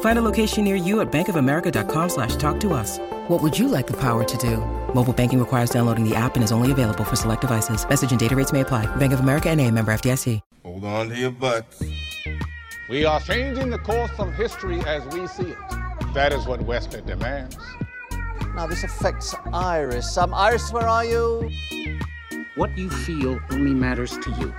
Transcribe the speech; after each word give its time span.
Find 0.00 0.18
a 0.18 0.22
location 0.22 0.64
near 0.64 0.74
you 0.74 1.00
at 1.00 1.12
bankofamerica.com 1.12 2.08
slash 2.08 2.34
talk 2.34 2.58
to 2.60 2.72
us. 2.72 2.98
What 3.28 3.40
would 3.42 3.56
you 3.56 3.68
like 3.68 3.86
the 3.86 3.96
power 3.96 4.24
to 4.24 4.36
do? 4.38 4.56
Mobile 4.92 5.12
banking 5.12 5.38
requires 5.38 5.70
downloading 5.70 6.02
the 6.08 6.16
app 6.16 6.34
and 6.34 6.42
is 6.42 6.50
only 6.50 6.72
available 6.72 7.04
for 7.04 7.14
select 7.14 7.42
devices. 7.42 7.88
Message 7.88 8.10
and 8.10 8.18
data 8.18 8.34
rates 8.34 8.52
may 8.52 8.62
apply. 8.62 8.86
Bank 8.96 9.12
of 9.12 9.20
America 9.20 9.48
and 9.48 9.60
a 9.60 9.70
member 9.70 9.92
FDIC. 9.92 10.40
Hold 10.64 10.84
on 10.84 11.08
to 11.10 11.16
your 11.16 11.30
butts. 11.30 11.82
We 12.88 13.04
are 13.04 13.20
changing 13.20 13.70
the 13.70 13.78
course 13.78 14.10
of 14.18 14.34
history 14.34 14.80
as 14.80 15.04
we 15.14 15.26
see 15.26 15.50
it. 15.50 15.58
That 16.14 16.32
is 16.32 16.46
what 16.46 16.62
Wesley 16.62 17.02
demands. 17.02 17.56
Now 18.54 18.66
this 18.66 18.82
affects 18.82 19.34
Iris. 19.52 20.16
Um, 20.16 20.32
Iris, 20.34 20.72
where 20.72 20.86
are 20.86 21.04
you? 21.04 21.50
What 22.54 22.76
you 22.76 22.90
feel 22.90 23.38
only 23.50 23.74
matters 23.74 24.16
to 24.18 24.30
you. 24.32 24.54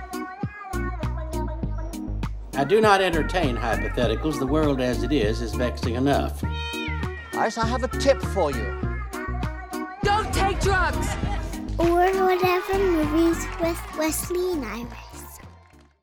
I 2.60 2.64
do 2.64 2.78
not 2.78 3.00
entertain 3.00 3.56
hypotheticals. 3.56 4.38
The 4.38 4.46
world 4.46 4.82
as 4.82 5.02
it 5.02 5.12
is 5.12 5.40
is 5.40 5.54
vexing 5.54 5.94
enough. 5.94 6.44
Iris, 7.32 7.56
I 7.56 7.64
have 7.64 7.84
a 7.84 7.88
tip 7.88 8.20
for 8.20 8.50
you. 8.50 9.00
Don't 10.02 10.30
take 10.34 10.60
drugs! 10.60 11.08
Or 11.78 12.12
whatever 12.26 12.78
movies 12.78 13.46
with 13.62 13.96
Wesley 13.96 14.52
and 14.52 14.64
Iris. 14.66 15.40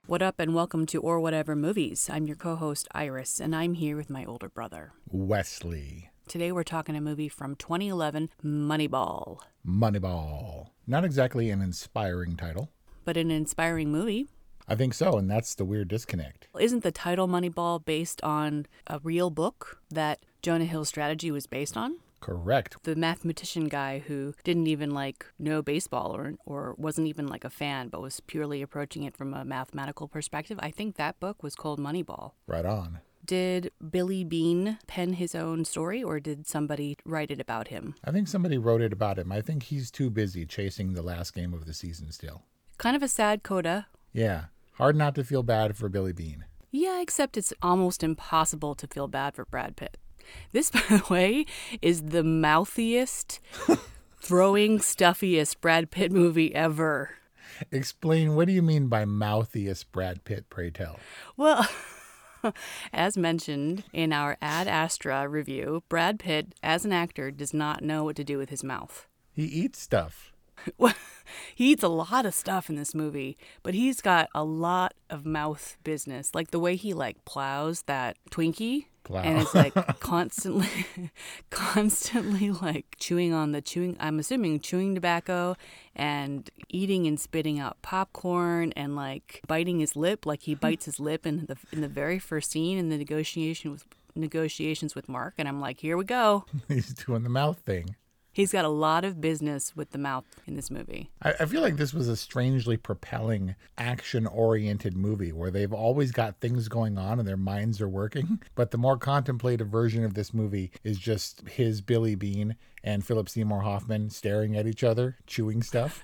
What 0.08 0.24
up, 0.24 0.40
and 0.40 0.56
welcome 0.56 0.88
to 0.88 1.00
Or 1.00 1.20
Whatever 1.20 1.56
Movies. 1.56 2.10
I'm 2.12 2.26
your 2.26 2.36
co 2.36 2.56
host, 2.56 2.88
Iris, 2.92 3.40
and 3.40 3.56
I'm 3.56 3.76
here 3.76 3.96
with 3.96 4.10
my 4.10 4.26
older 4.26 4.50
brother, 4.50 4.94
Wesley. 5.12 6.10
Today 6.28 6.52
we're 6.52 6.64
talking 6.64 6.96
a 6.96 7.02
movie 7.02 7.30
from 7.30 7.56
2011, 7.56 8.32
Moneyball. 8.44 9.42
Moneyball. 9.64 10.70
Not 10.88 11.06
exactly 11.06 11.52
an 11.52 11.62
inspiring 11.62 12.36
title. 12.36 12.72
But 13.06 13.16
an 13.16 13.30
inspiring 13.30 13.92
movie. 13.92 14.28
I 14.68 14.76
think 14.76 14.94
so, 14.94 15.18
and 15.18 15.30
that's 15.30 15.56
the 15.56 15.66
weird 15.66 15.88
disconnect. 15.88 16.48
Isn't 16.60 16.84
the 16.84 16.92
title 16.92 17.28
Moneyball 17.28 17.84
based 17.84 18.22
on 18.24 18.66
a 18.88 19.00
real 19.00 19.30
book 19.30 19.82
that 19.90 20.20
Jonah 20.42 20.66
Hill's 20.66 20.90
strategy 20.90 21.32
was 21.32 21.48
based 21.48 21.78
on? 21.78 21.98
Correct. 22.20 22.78
The 22.84 22.96
mathematician 22.96 23.68
guy 23.68 24.00
who 24.00 24.34
didn't 24.44 24.68
even 24.68 24.92
like 24.92 25.26
know 25.38 25.62
baseball 25.62 26.16
or 26.16 26.34
or 26.46 26.74
wasn't 26.78 27.08
even 27.08 27.28
like 27.28 27.44
a 27.46 27.50
fan, 27.50 27.90
but 27.90 28.02
was 28.02 28.20
purely 28.22 28.62
approaching 28.62 29.04
it 29.04 29.16
from 29.16 29.34
a 29.34 29.46
mathematical 29.46 30.08
perspective. 30.08 30.60
I 30.62 30.72
think 30.72 30.96
that 30.96 31.20
book 31.20 31.44
was 31.44 31.56
called 31.56 31.80
Moneyball. 31.80 32.32
Right 32.48 32.66
on. 32.66 33.00
Did 33.24 33.72
Billy 33.92 34.24
Beane 34.24 34.80
pen 34.88 35.14
his 35.14 35.36
own 35.36 35.66
story 35.66 36.02
or 36.02 36.20
did 36.20 36.48
somebody 36.48 36.98
write 37.06 37.30
it 37.30 37.42
about 37.42 37.68
him? 37.68 37.96
I 38.04 38.12
think 38.12 38.28
somebody 38.28 38.58
wrote 38.58 38.82
it 38.82 38.94
about 38.94 39.20
him. 39.20 39.32
I 39.32 39.42
think 39.42 39.64
he's 39.64 39.92
too 39.92 40.10
busy 40.10 40.46
chasing 40.46 40.94
the 40.94 41.02
last 41.02 41.34
game 41.34 41.54
of 41.54 41.66
the 41.66 41.74
season 41.74 42.12
still. 42.12 42.44
Kind 42.78 42.96
of 42.96 43.04
a 43.04 43.08
sad 43.08 43.44
coda. 43.44 43.88
Yeah. 44.14 44.46
Hard 44.78 44.96
not 44.96 45.16
to 45.16 45.24
feel 45.24 45.42
bad 45.42 45.76
for 45.76 45.90
Billy 45.90 46.14
Beane. 46.14 46.46
Yeah, 46.70 47.02
except 47.02 47.36
it's 47.36 47.52
almost 47.64 48.04
impossible 48.04 48.76
to 48.76 48.86
feel 48.86 49.08
bad 49.08 49.34
for 49.34 49.46
Brad 49.46 49.76
Pitt. 49.76 49.98
This, 50.52 50.70
by 50.72 50.84
the 50.88 51.04
way, 51.10 51.46
is 51.82 52.04
the 52.04 52.24
mouthiest, 52.24 53.40
throwing, 54.22 54.80
stuffiest 54.80 55.62
Brad 55.62 55.90
Pitt 55.90 56.12
movie 56.12 56.54
ever. 56.54 57.12
Explain 57.72 58.36
what 58.36 58.46
do 58.48 58.54
you 58.54 58.62
mean 58.62 58.88
by 58.88 59.04
mouthiest 59.04 59.92
Brad 59.92 60.24
Pitt, 60.24 60.46
pray 60.52 60.70
tell? 60.70 61.00
Well, 61.36 61.68
as 62.94 63.18
mentioned 63.18 63.84
in 63.94 64.14
our 64.14 64.38
Ad 64.44 64.68
Astra 64.68 65.28
review, 65.28 65.82
Brad 65.90 66.20
Pitt, 66.20 66.54
as 66.62 66.86
an 66.86 66.94
actor, 66.94 67.32
does 67.32 67.52
not 67.52 67.84
know 67.84 68.04
what 68.04 68.16
to 68.18 68.24
do 68.24 68.38
with 68.38 68.52
his 68.52 68.64
mouth. 68.64 69.08
He 69.34 69.46
eats 69.46 69.82
stuff. 69.82 70.34
he 71.56 71.72
eats 71.72 71.84
a 71.84 71.88
lot 71.88 72.26
of 72.26 72.34
stuff 72.34 72.70
in 72.70 72.76
this 72.76 72.94
movie, 72.94 73.38
but 73.64 73.74
he's 73.74 74.02
got 74.02 74.30
a 74.34 74.44
lot 74.44 74.94
of 75.10 75.26
mouth 75.26 75.78
business. 75.84 76.34
Like 76.34 76.52
the 76.52 76.60
way 76.60 76.76
he 76.76 76.94
like 76.94 77.24
plows 77.26 77.84
that 77.84 78.18
Twinkie. 78.30 78.86
Plow. 79.04 79.22
And 79.22 79.40
it's 79.40 79.56
like 79.56 79.74
constantly, 80.02 80.86
constantly 81.50 82.52
like 82.52 82.98
chewing 83.00 83.34
on 83.34 83.54
the 83.54 83.62
chewing. 83.62 83.96
I'm 84.02 84.20
assuming 84.20 84.60
chewing 84.60 84.96
tobacco 84.96 85.56
and 85.96 86.50
eating 86.68 87.08
and 87.08 87.18
spitting 87.18 87.58
out 87.58 87.82
popcorn 87.82 88.74
and 88.76 88.98
like 88.98 89.42
biting 89.48 89.80
his 89.80 89.96
lip, 89.96 90.26
like 90.26 90.42
he 90.42 90.56
bites 90.56 90.84
his 90.86 91.00
lip 91.00 91.26
in 91.26 91.46
the 91.46 91.56
in 91.72 91.80
the 91.80 91.88
very 91.88 92.20
first 92.20 92.52
scene 92.52 92.78
in 92.78 92.90
the 92.90 92.98
negotiation 92.98 93.72
with 93.72 93.86
negotiations 94.14 94.94
with 94.94 95.08
Mark. 95.08 95.36
And 95.38 95.48
I'm 95.48 95.62
like, 95.62 95.80
here 95.80 95.96
we 95.96 96.04
go. 96.04 96.46
He's 96.68 96.94
doing 96.94 97.24
the 97.24 97.30
mouth 97.30 97.60
thing. 97.60 97.96
He's 98.38 98.52
got 98.52 98.66
a 98.66 98.70
lot 98.70 99.04
of 99.04 99.20
business 99.20 99.76
with 99.76 99.90
the 99.90 99.98
mouth 99.98 100.24
in 100.46 100.56
this 100.56 100.70
movie. 100.70 101.10
I, 101.24 101.34
I 101.40 101.46
feel 101.48 101.64
like 101.64 101.78
this 101.78 101.92
was 101.92 102.08
a 102.08 102.16
strangely 102.16 102.78
propelling, 102.78 103.56
action 103.80 104.28
oriented 104.28 104.96
movie 104.96 105.32
where 105.32 105.50
they've 105.50 105.74
always 105.74 106.12
got 106.12 106.40
things 106.40 106.68
going 106.68 107.00
on 107.00 107.18
and 107.18 107.28
their 107.28 107.36
minds 107.36 107.82
are 107.82 107.90
working. 107.90 108.40
But 108.54 108.70
the 108.70 108.78
more 108.78 108.96
contemplative 108.96 109.70
version 109.70 110.04
of 110.04 110.14
this 110.14 110.36
movie 110.36 110.72
is 110.84 111.00
just 111.00 111.48
his 111.48 111.82
Billy 111.82 112.14
Beane 112.14 112.56
and 112.84 113.04
Philip 113.04 113.28
Seymour 113.28 113.62
Hoffman 113.62 114.12
staring 114.12 114.56
at 114.56 114.68
each 114.68 114.84
other, 114.84 115.18
chewing 115.26 115.64
stuff. 115.64 116.04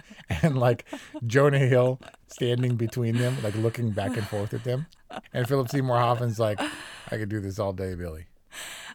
and 0.28 0.58
like 0.58 0.84
Jonah 1.26 1.60
Hill 1.60 1.98
standing 2.26 2.76
between 2.76 3.16
them, 3.16 3.38
like 3.42 3.54
looking 3.54 3.90
back 3.92 4.18
and 4.18 4.26
forth 4.26 4.52
at 4.52 4.64
them. 4.64 4.84
And 5.32 5.48
Philip 5.48 5.70
Seymour 5.70 5.96
Hoffman's 5.96 6.38
like, 6.38 6.60
I 6.60 7.16
could 7.16 7.30
do 7.30 7.40
this 7.40 7.58
all 7.58 7.72
day, 7.72 7.94
Billy. 7.94 8.26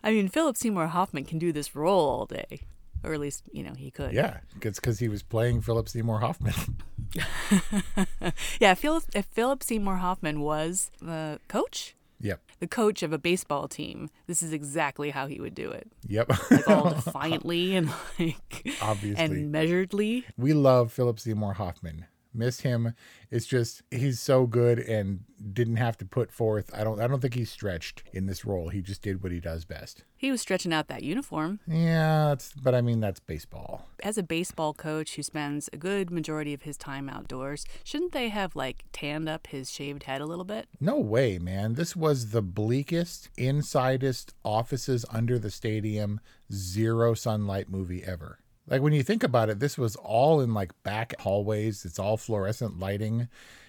I 0.04 0.12
mean, 0.12 0.28
Philip 0.28 0.56
Seymour 0.56 0.88
Hoffman 0.88 1.26
can 1.26 1.40
do 1.40 1.52
this 1.52 1.76
role 1.76 2.08
all 2.08 2.28
day 2.28 2.62
or 3.04 3.14
at 3.14 3.20
least 3.20 3.44
you 3.52 3.64
know 3.64 3.74
he 3.74 3.92
could. 3.92 4.14
Yeah, 4.14 4.40
it's 4.62 4.80
because 4.80 5.00
he 5.00 5.08
was 5.08 5.24
playing 5.24 5.62
Philip 5.62 5.90
Seymour 5.90 6.20
Hoffman. 6.20 6.54
yeah, 8.60 8.74
Philip, 8.74 9.04
if 9.14 9.26
Philip 9.26 9.64
Seymour 9.64 9.98
Hoffman 9.98 10.42
was 10.42 10.92
the 11.02 11.40
coach, 11.48 11.96
yep, 12.20 12.42
the 12.60 12.68
coach 12.68 13.04
of 13.04 13.14
a 13.14 13.18
baseball 13.18 13.68
team, 13.68 14.10
this 14.28 14.42
is 14.42 14.54
exactly 14.54 15.12
how 15.12 15.28
he 15.28 15.40
would 15.40 15.56
do 15.56 15.72
it. 15.72 15.90
Yep, 16.08 16.52
like 16.52 16.68
all 16.68 16.90
defiantly 17.06 17.76
and 17.76 17.90
like 18.20 18.68
obviously 18.82 19.24
and 19.24 19.54
measuredly. 19.54 20.24
We 20.38 20.54
love 20.54 20.92
Philip 20.92 21.20
Seymour 21.20 21.54
Hoffman 21.54 22.06
miss 22.36 22.62
him. 22.62 22.94
It's 23.32 23.46
just 23.46 23.82
he's 23.92 24.20
so 24.20 24.46
good 24.46 24.80
and 24.80 25.22
didn't 25.54 25.78
have 25.78 25.98
to 25.98 26.06
put 26.06 26.32
forth. 26.32 26.70
I 26.74 26.84
don't 26.84 27.00
I 27.00 27.08
don't 27.08 27.22
think 27.22 27.34
he's 27.34 27.52
stretched 27.52 28.04
in 28.14 28.26
this 28.26 28.46
role. 28.46 28.70
He 28.70 28.82
just 28.82 29.02
did 29.02 29.24
what 29.24 29.32
he 29.32 29.40
does 29.40 29.66
best. 29.66 30.04
He 30.18 30.32
was 30.32 30.42
stretching 30.42 30.74
out 30.74 30.88
that 30.88 31.04
uniform. 31.04 31.60
Yeah, 31.68 32.30
that's 32.30 32.54
but 32.54 32.74
I 32.74 32.82
mean 32.82 33.00
that's 33.00 33.20
baseball. 33.20 33.88
As 34.04 34.18
a 34.18 34.24
baseball 34.24 34.74
coach 34.74 35.16
who 35.16 35.24
spends 35.24 35.70
a 35.74 35.78
good 35.78 36.12
majority 36.12 36.54
of 36.54 36.64
his 36.64 36.78
time 36.78 37.10
outdoors, 37.10 37.66
shouldn't 37.84 38.12
they 38.12 38.30
have 38.30 38.56
like 38.56 38.86
tanned 38.92 39.30
up 39.30 39.48
his 39.48 39.72
shaved 39.72 40.04
head 40.04 40.22
a 40.22 40.26
little 40.26 40.46
bit? 40.46 40.68
No 40.80 40.98
way, 41.00 41.38
man. 41.38 41.74
This 41.74 41.96
was 41.96 42.32
the 42.32 42.42
bleakest, 42.42 43.30
insidest 43.38 44.34
offices 44.44 45.06
under 45.12 45.38
the 45.38 45.52
stadium, 45.52 46.20
zero 46.52 47.14
sunlight 47.14 47.70
movie 47.70 48.04
ever. 48.04 48.40
Like 48.68 48.82
when 48.82 48.94
you 48.94 49.04
think 49.04 49.24
about 49.24 49.50
it, 49.50 49.60
this 49.60 49.78
was 49.78 49.96
all 49.96 50.42
in 50.42 50.54
like 50.54 50.72
back 50.84 51.20
hallways. 51.20 51.86
It's 51.86 52.00
all 52.00 52.18
fluorescent 52.18 52.80
lighting. 52.80 53.28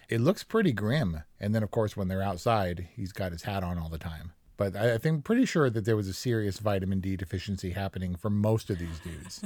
It 0.08 0.20
looks 0.20 0.44
pretty 0.44 0.72
grim. 0.72 1.22
And 1.40 1.54
then, 1.54 1.62
of 1.62 1.70
course, 1.70 1.96
when 1.96 2.08
they're 2.08 2.22
outside, 2.22 2.88
he's 2.94 3.12
got 3.12 3.32
his 3.32 3.42
hat 3.42 3.62
on 3.62 3.78
all 3.78 3.88
the 3.88 3.98
time. 3.98 4.32
But 4.56 4.74
I, 4.74 4.94
I 4.94 4.98
think 4.98 5.24
pretty 5.24 5.44
sure 5.44 5.68
that 5.68 5.84
there 5.84 5.96
was 5.96 6.08
a 6.08 6.14
serious 6.14 6.58
vitamin 6.58 7.00
D 7.00 7.16
deficiency 7.16 7.70
happening 7.70 8.16
for 8.16 8.30
most 8.30 8.70
of 8.70 8.78
these 8.78 9.00
dudes. 9.00 9.44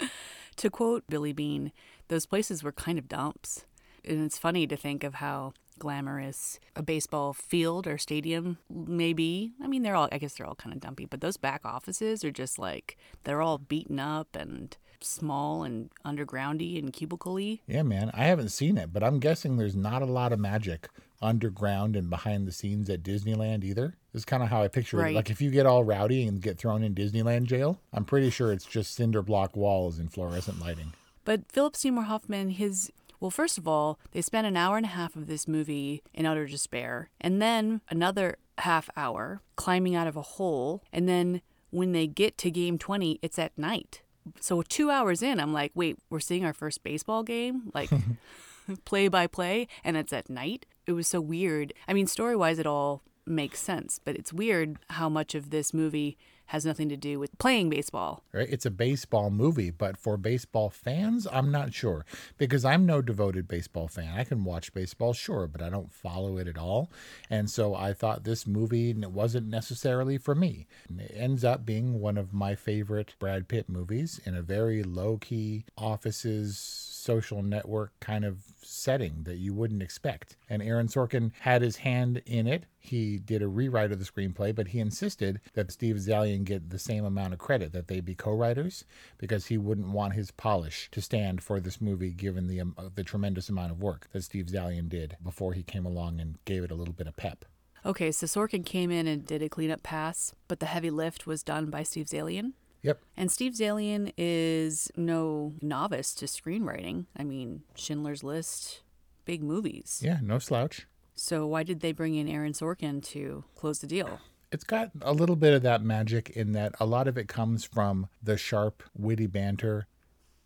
to 0.56 0.70
quote 0.70 1.04
Billy 1.08 1.32
Beane, 1.32 1.72
those 2.08 2.26
places 2.26 2.62
were 2.62 2.72
kind 2.72 2.98
of 2.98 3.08
dumps. 3.08 3.66
And 4.04 4.24
it's 4.24 4.38
funny 4.38 4.66
to 4.66 4.76
think 4.76 5.04
of 5.04 5.14
how 5.14 5.52
glamorous 5.82 6.60
a 6.76 6.82
baseball 6.82 7.32
field 7.32 7.88
or 7.88 7.98
stadium 7.98 8.56
may 8.70 9.12
be. 9.12 9.50
I 9.60 9.66
mean, 9.66 9.82
they're 9.82 9.96
all, 9.96 10.08
I 10.12 10.18
guess 10.18 10.34
they're 10.34 10.46
all 10.46 10.54
kind 10.54 10.72
of 10.72 10.80
dumpy, 10.80 11.06
but 11.06 11.20
those 11.20 11.36
back 11.36 11.62
offices 11.64 12.24
are 12.24 12.30
just 12.30 12.56
like, 12.56 12.96
they're 13.24 13.42
all 13.42 13.58
beaten 13.58 13.98
up 13.98 14.36
and 14.36 14.76
small 15.00 15.64
and 15.64 15.90
undergroundy 16.06 16.78
and 16.78 16.92
cubicle-y. 16.92 17.58
Yeah, 17.66 17.82
man. 17.82 18.12
I 18.14 18.26
haven't 18.26 18.50
seen 18.50 18.78
it, 18.78 18.92
but 18.92 19.02
I'm 19.02 19.18
guessing 19.18 19.56
there's 19.56 19.74
not 19.74 20.02
a 20.02 20.06
lot 20.06 20.32
of 20.32 20.38
magic 20.38 20.88
underground 21.20 21.96
and 21.96 22.08
behind 22.08 22.46
the 22.46 22.52
scenes 22.52 22.88
at 22.88 23.02
Disneyland 23.02 23.64
either. 23.64 23.96
This 24.12 24.20
is 24.20 24.24
kind 24.24 24.42
of 24.44 24.48
how 24.50 24.62
I 24.62 24.68
picture 24.68 24.98
Right. 24.98 25.12
it. 25.12 25.16
Like 25.16 25.30
if 25.30 25.40
you 25.42 25.50
get 25.50 25.66
all 25.66 25.82
rowdy 25.82 26.24
and 26.28 26.40
get 26.40 26.58
thrown 26.58 26.84
in 26.84 26.94
Disneyland 26.94 27.44
jail, 27.46 27.80
I'm 27.92 28.04
pretty 28.04 28.30
sure 28.30 28.52
it's 28.52 28.64
just 28.64 28.94
cinder 28.94 29.22
block 29.22 29.56
walls 29.56 29.98
and 29.98 30.12
fluorescent 30.12 30.60
lighting. 30.60 30.92
But 31.24 31.50
Philip 31.50 31.76
Seymour 31.76 32.04
Hoffman, 32.04 32.50
his 32.50 32.90
well, 33.22 33.30
first 33.30 33.56
of 33.56 33.68
all, 33.68 34.00
they 34.10 34.20
spend 34.20 34.48
an 34.48 34.56
hour 34.56 34.76
and 34.76 34.84
a 34.84 34.88
half 34.88 35.14
of 35.14 35.28
this 35.28 35.46
movie 35.46 36.02
in 36.12 36.26
utter 36.26 36.44
despair, 36.44 37.08
and 37.20 37.40
then 37.40 37.80
another 37.88 38.36
half 38.58 38.90
hour 38.96 39.40
climbing 39.54 39.94
out 39.94 40.08
of 40.08 40.16
a 40.16 40.22
hole, 40.22 40.82
and 40.92 41.08
then 41.08 41.40
when 41.70 41.92
they 41.92 42.08
get 42.08 42.36
to 42.38 42.50
game 42.50 42.78
20, 42.78 43.20
it's 43.22 43.38
at 43.38 43.56
night. 43.56 44.02
So 44.40 44.60
two 44.62 44.90
hours 44.90 45.22
in, 45.22 45.38
I'm 45.38 45.52
like, 45.52 45.70
wait, 45.72 46.00
we're 46.10 46.18
seeing 46.18 46.44
our 46.44 46.52
first 46.52 46.82
baseball 46.82 47.22
game? 47.22 47.70
Like 47.72 47.90
play 48.84 49.06
by 49.06 49.28
play, 49.28 49.68
and 49.84 49.96
it's 49.96 50.12
at 50.12 50.28
night? 50.28 50.66
It 50.88 50.92
was 50.92 51.06
so 51.06 51.20
weird. 51.20 51.72
I 51.86 51.92
mean, 51.92 52.08
story 52.08 52.34
wise, 52.34 52.58
it 52.58 52.66
all 52.66 53.02
makes 53.24 53.60
sense, 53.60 54.00
but 54.04 54.16
it's 54.16 54.32
weird 54.32 54.78
how 54.90 55.08
much 55.08 55.36
of 55.36 55.50
this 55.50 55.72
movie 55.72 56.18
has 56.52 56.66
nothing 56.66 56.90
to 56.90 56.98
do 56.98 57.18
with 57.18 57.38
playing 57.38 57.70
baseball. 57.70 58.22
Right? 58.30 58.46
It's 58.50 58.66
a 58.66 58.70
baseball 58.70 59.30
movie, 59.30 59.70
but 59.70 59.96
for 59.96 60.18
baseball 60.18 60.68
fans, 60.68 61.26
I'm 61.32 61.50
not 61.50 61.72
sure 61.72 62.04
because 62.36 62.62
I'm 62.62 62.84
no 62.84 63.00
devoted 63.00 63.48
baseball 63.48 63.88
fan. 63.88 64.12
I 64.18 64.24
can 64.24 64.44
watch 64.44 64.74
baseball, 64.74 65.14
sure, 65.14 65.46
but 65.46 65.62
I 65.62 65.70
don't 65.70 65.94
follow 65.94 66.36
it 66.36 66.46
at 66.46 66.58
all. 66.58 66.90
And 67.30 67.48
so 67.48 67.74
I 67.74 67.94
thought 67.94 68.24
this 68.24 68.46
movie 68.46 68.92
wasn't 68.92 69.46
necessarily 69.46 70.18
for 70.18 70.34
me. 70.34 70.66
It 70.98 71.14
ends 71.16 71.42
up 71.42 71.64
being 71.64 72.00
one 72.00 72.18
of 72.18 72.34
my 72.34 72.54
favorite 72.54 73.14
Brad 73.18 73.48
Pitt 73.48 73.70
movies 73.70 74.20
in 74.26 74.34
a 74.34 74.42
very 74.42 74.82
low 74.82 75.16
key 75.16 75.64
offices 75.78 76.58
social 77.02 77.42
network 77.42 77.98
kind 77.98 78.24
of 78.24 78.38
setting 78.62 79.24
that 79.24 79.38
you 79.38 79.52
wouldn't 79.52 79.82
expect. 79.82 80.36
And 80.48 80.62
Aaron 80.62 80.86
Sorkin 80.86 81.32
had 81.40 81.60
his 81.60 81.76
hand 81.78 82.22
in 82.26 82.46
it. 82.46 82.64
He 82.78 83.18
did 83.18 83.42
a 83.42 83.48
rewrite 83.48 83.90
of 83.90 83.98
the 83.98 84.04
screenplay, 84.04 84.54
but 84.54 84.68
he 84.68 84.78
insisted 84.78 85.40
that 85.54 85.72
Steve 85.72 85.96
Zaillian 85.96 86.41
get 86.44 86.70
the 86.70 86.78
same 86.78 87.04
amount 87.04 87.32
of 87.32 87.38
credit, 87.38 87.72
that 87.72 87.88
they 87.88 88.00
be 88.00 88.14
co-writers, 88.14 88.84
because 89.18 89.46
he 89.46 89.58
wouldn't 89.58 89.88
want 89.88 90.14
his 90.14 90.30
polish 90.30 90.88
to 90.92 91.00
stand 91.00 91.42
for 91.42 91.60
this 91.60 91.80
movie, 91.80 92.12
given 92.12 92.46
the 92.46 92.60
um, 92.60 92.76
the 92.94 93.04
tremendous 93.04 93.48
amount 93.48 93.72
of 93.72 93.80
work 93.80 94.08
that 94.12 94.22
Steve 94.22 94.46
Zaillian 94.46 94.88
did 94.88 95.16
before 95.22 95.52
he 95.52 95.62
came 95.62 95.86
along 95.86 96.20
and 96.20 96.38
gave 96.44 96.64
it 96.64 96.70
a 96.70 96.74
little 96.74 96.94
bit 96.94 97.06
of 97.06 97.16
pep. 97.16 97.44
Okay, 97.84 98.12
so 98.12 98.26
Sorkin 98.26 98.64
came 98.64 98.90
in 98.90 99.08
and 99.08 99.26
did 99.26 99.42
a 99.42 99.48
cleanup 99.48 99.82
pass, 99.82 100.34
but 100.46 100.60
the 100.60 100.66
heavy 100.66 100.90
lift 100.90 101.26
was 101.26 101.42
done 101.42 101.66
by 101.70 101.82
Steve 101.82 102.06
Zaillian. 102.06 102.52
Yep. 102.82 103.00
And 103.16 103.30
Steve 103.30 103.52
Zaillian 103.52 104.12
is 104.16 104.90
no 104.96 105.52
novice 105.60 106.14
to 106.14 106.26
screenwriting. 106.26 107.06
I 107.16 107.24
mean, 107.24 107.62
Schindler's 107.74 108.24
List, 108.24 108.82
big 109.24 109.42
movies. 109.42 110.00
Yeah, 110.04 110.18
no 110.22 110.38
slouch. 110.38 110.86
So 111.14 111.46
why 111.46 111.62
did 111.62 111.80
they 111.80 111.92
bring 111.92 112.14
in 112.14 112.28
Aaron 112.28 112.52
Sorkin 112.52 113.02
to 113.06 113.44
close 113.54 113.80
the 113.80 113.86
deal? 113.86 114.20
It's 114.52 114.64
got 114.64 114.90
a 115.00 115.12
little 115.12 115.34
bit 115.36 115.54
of 115.54 115.62
that 115.62 115.82
magic 115.82 116.30
in 116.30 116.52
that 116.52 116.74
a 116.78 116.86
lot 116.86 117.08
of 117.08 117.16
it 117.18 117.26
comes 117.26 117.64
from 117.64 118.08
the 118.22 118.36
sharp, 118.36 118.82
witty 118.96 119.26
banter 119.26 119.86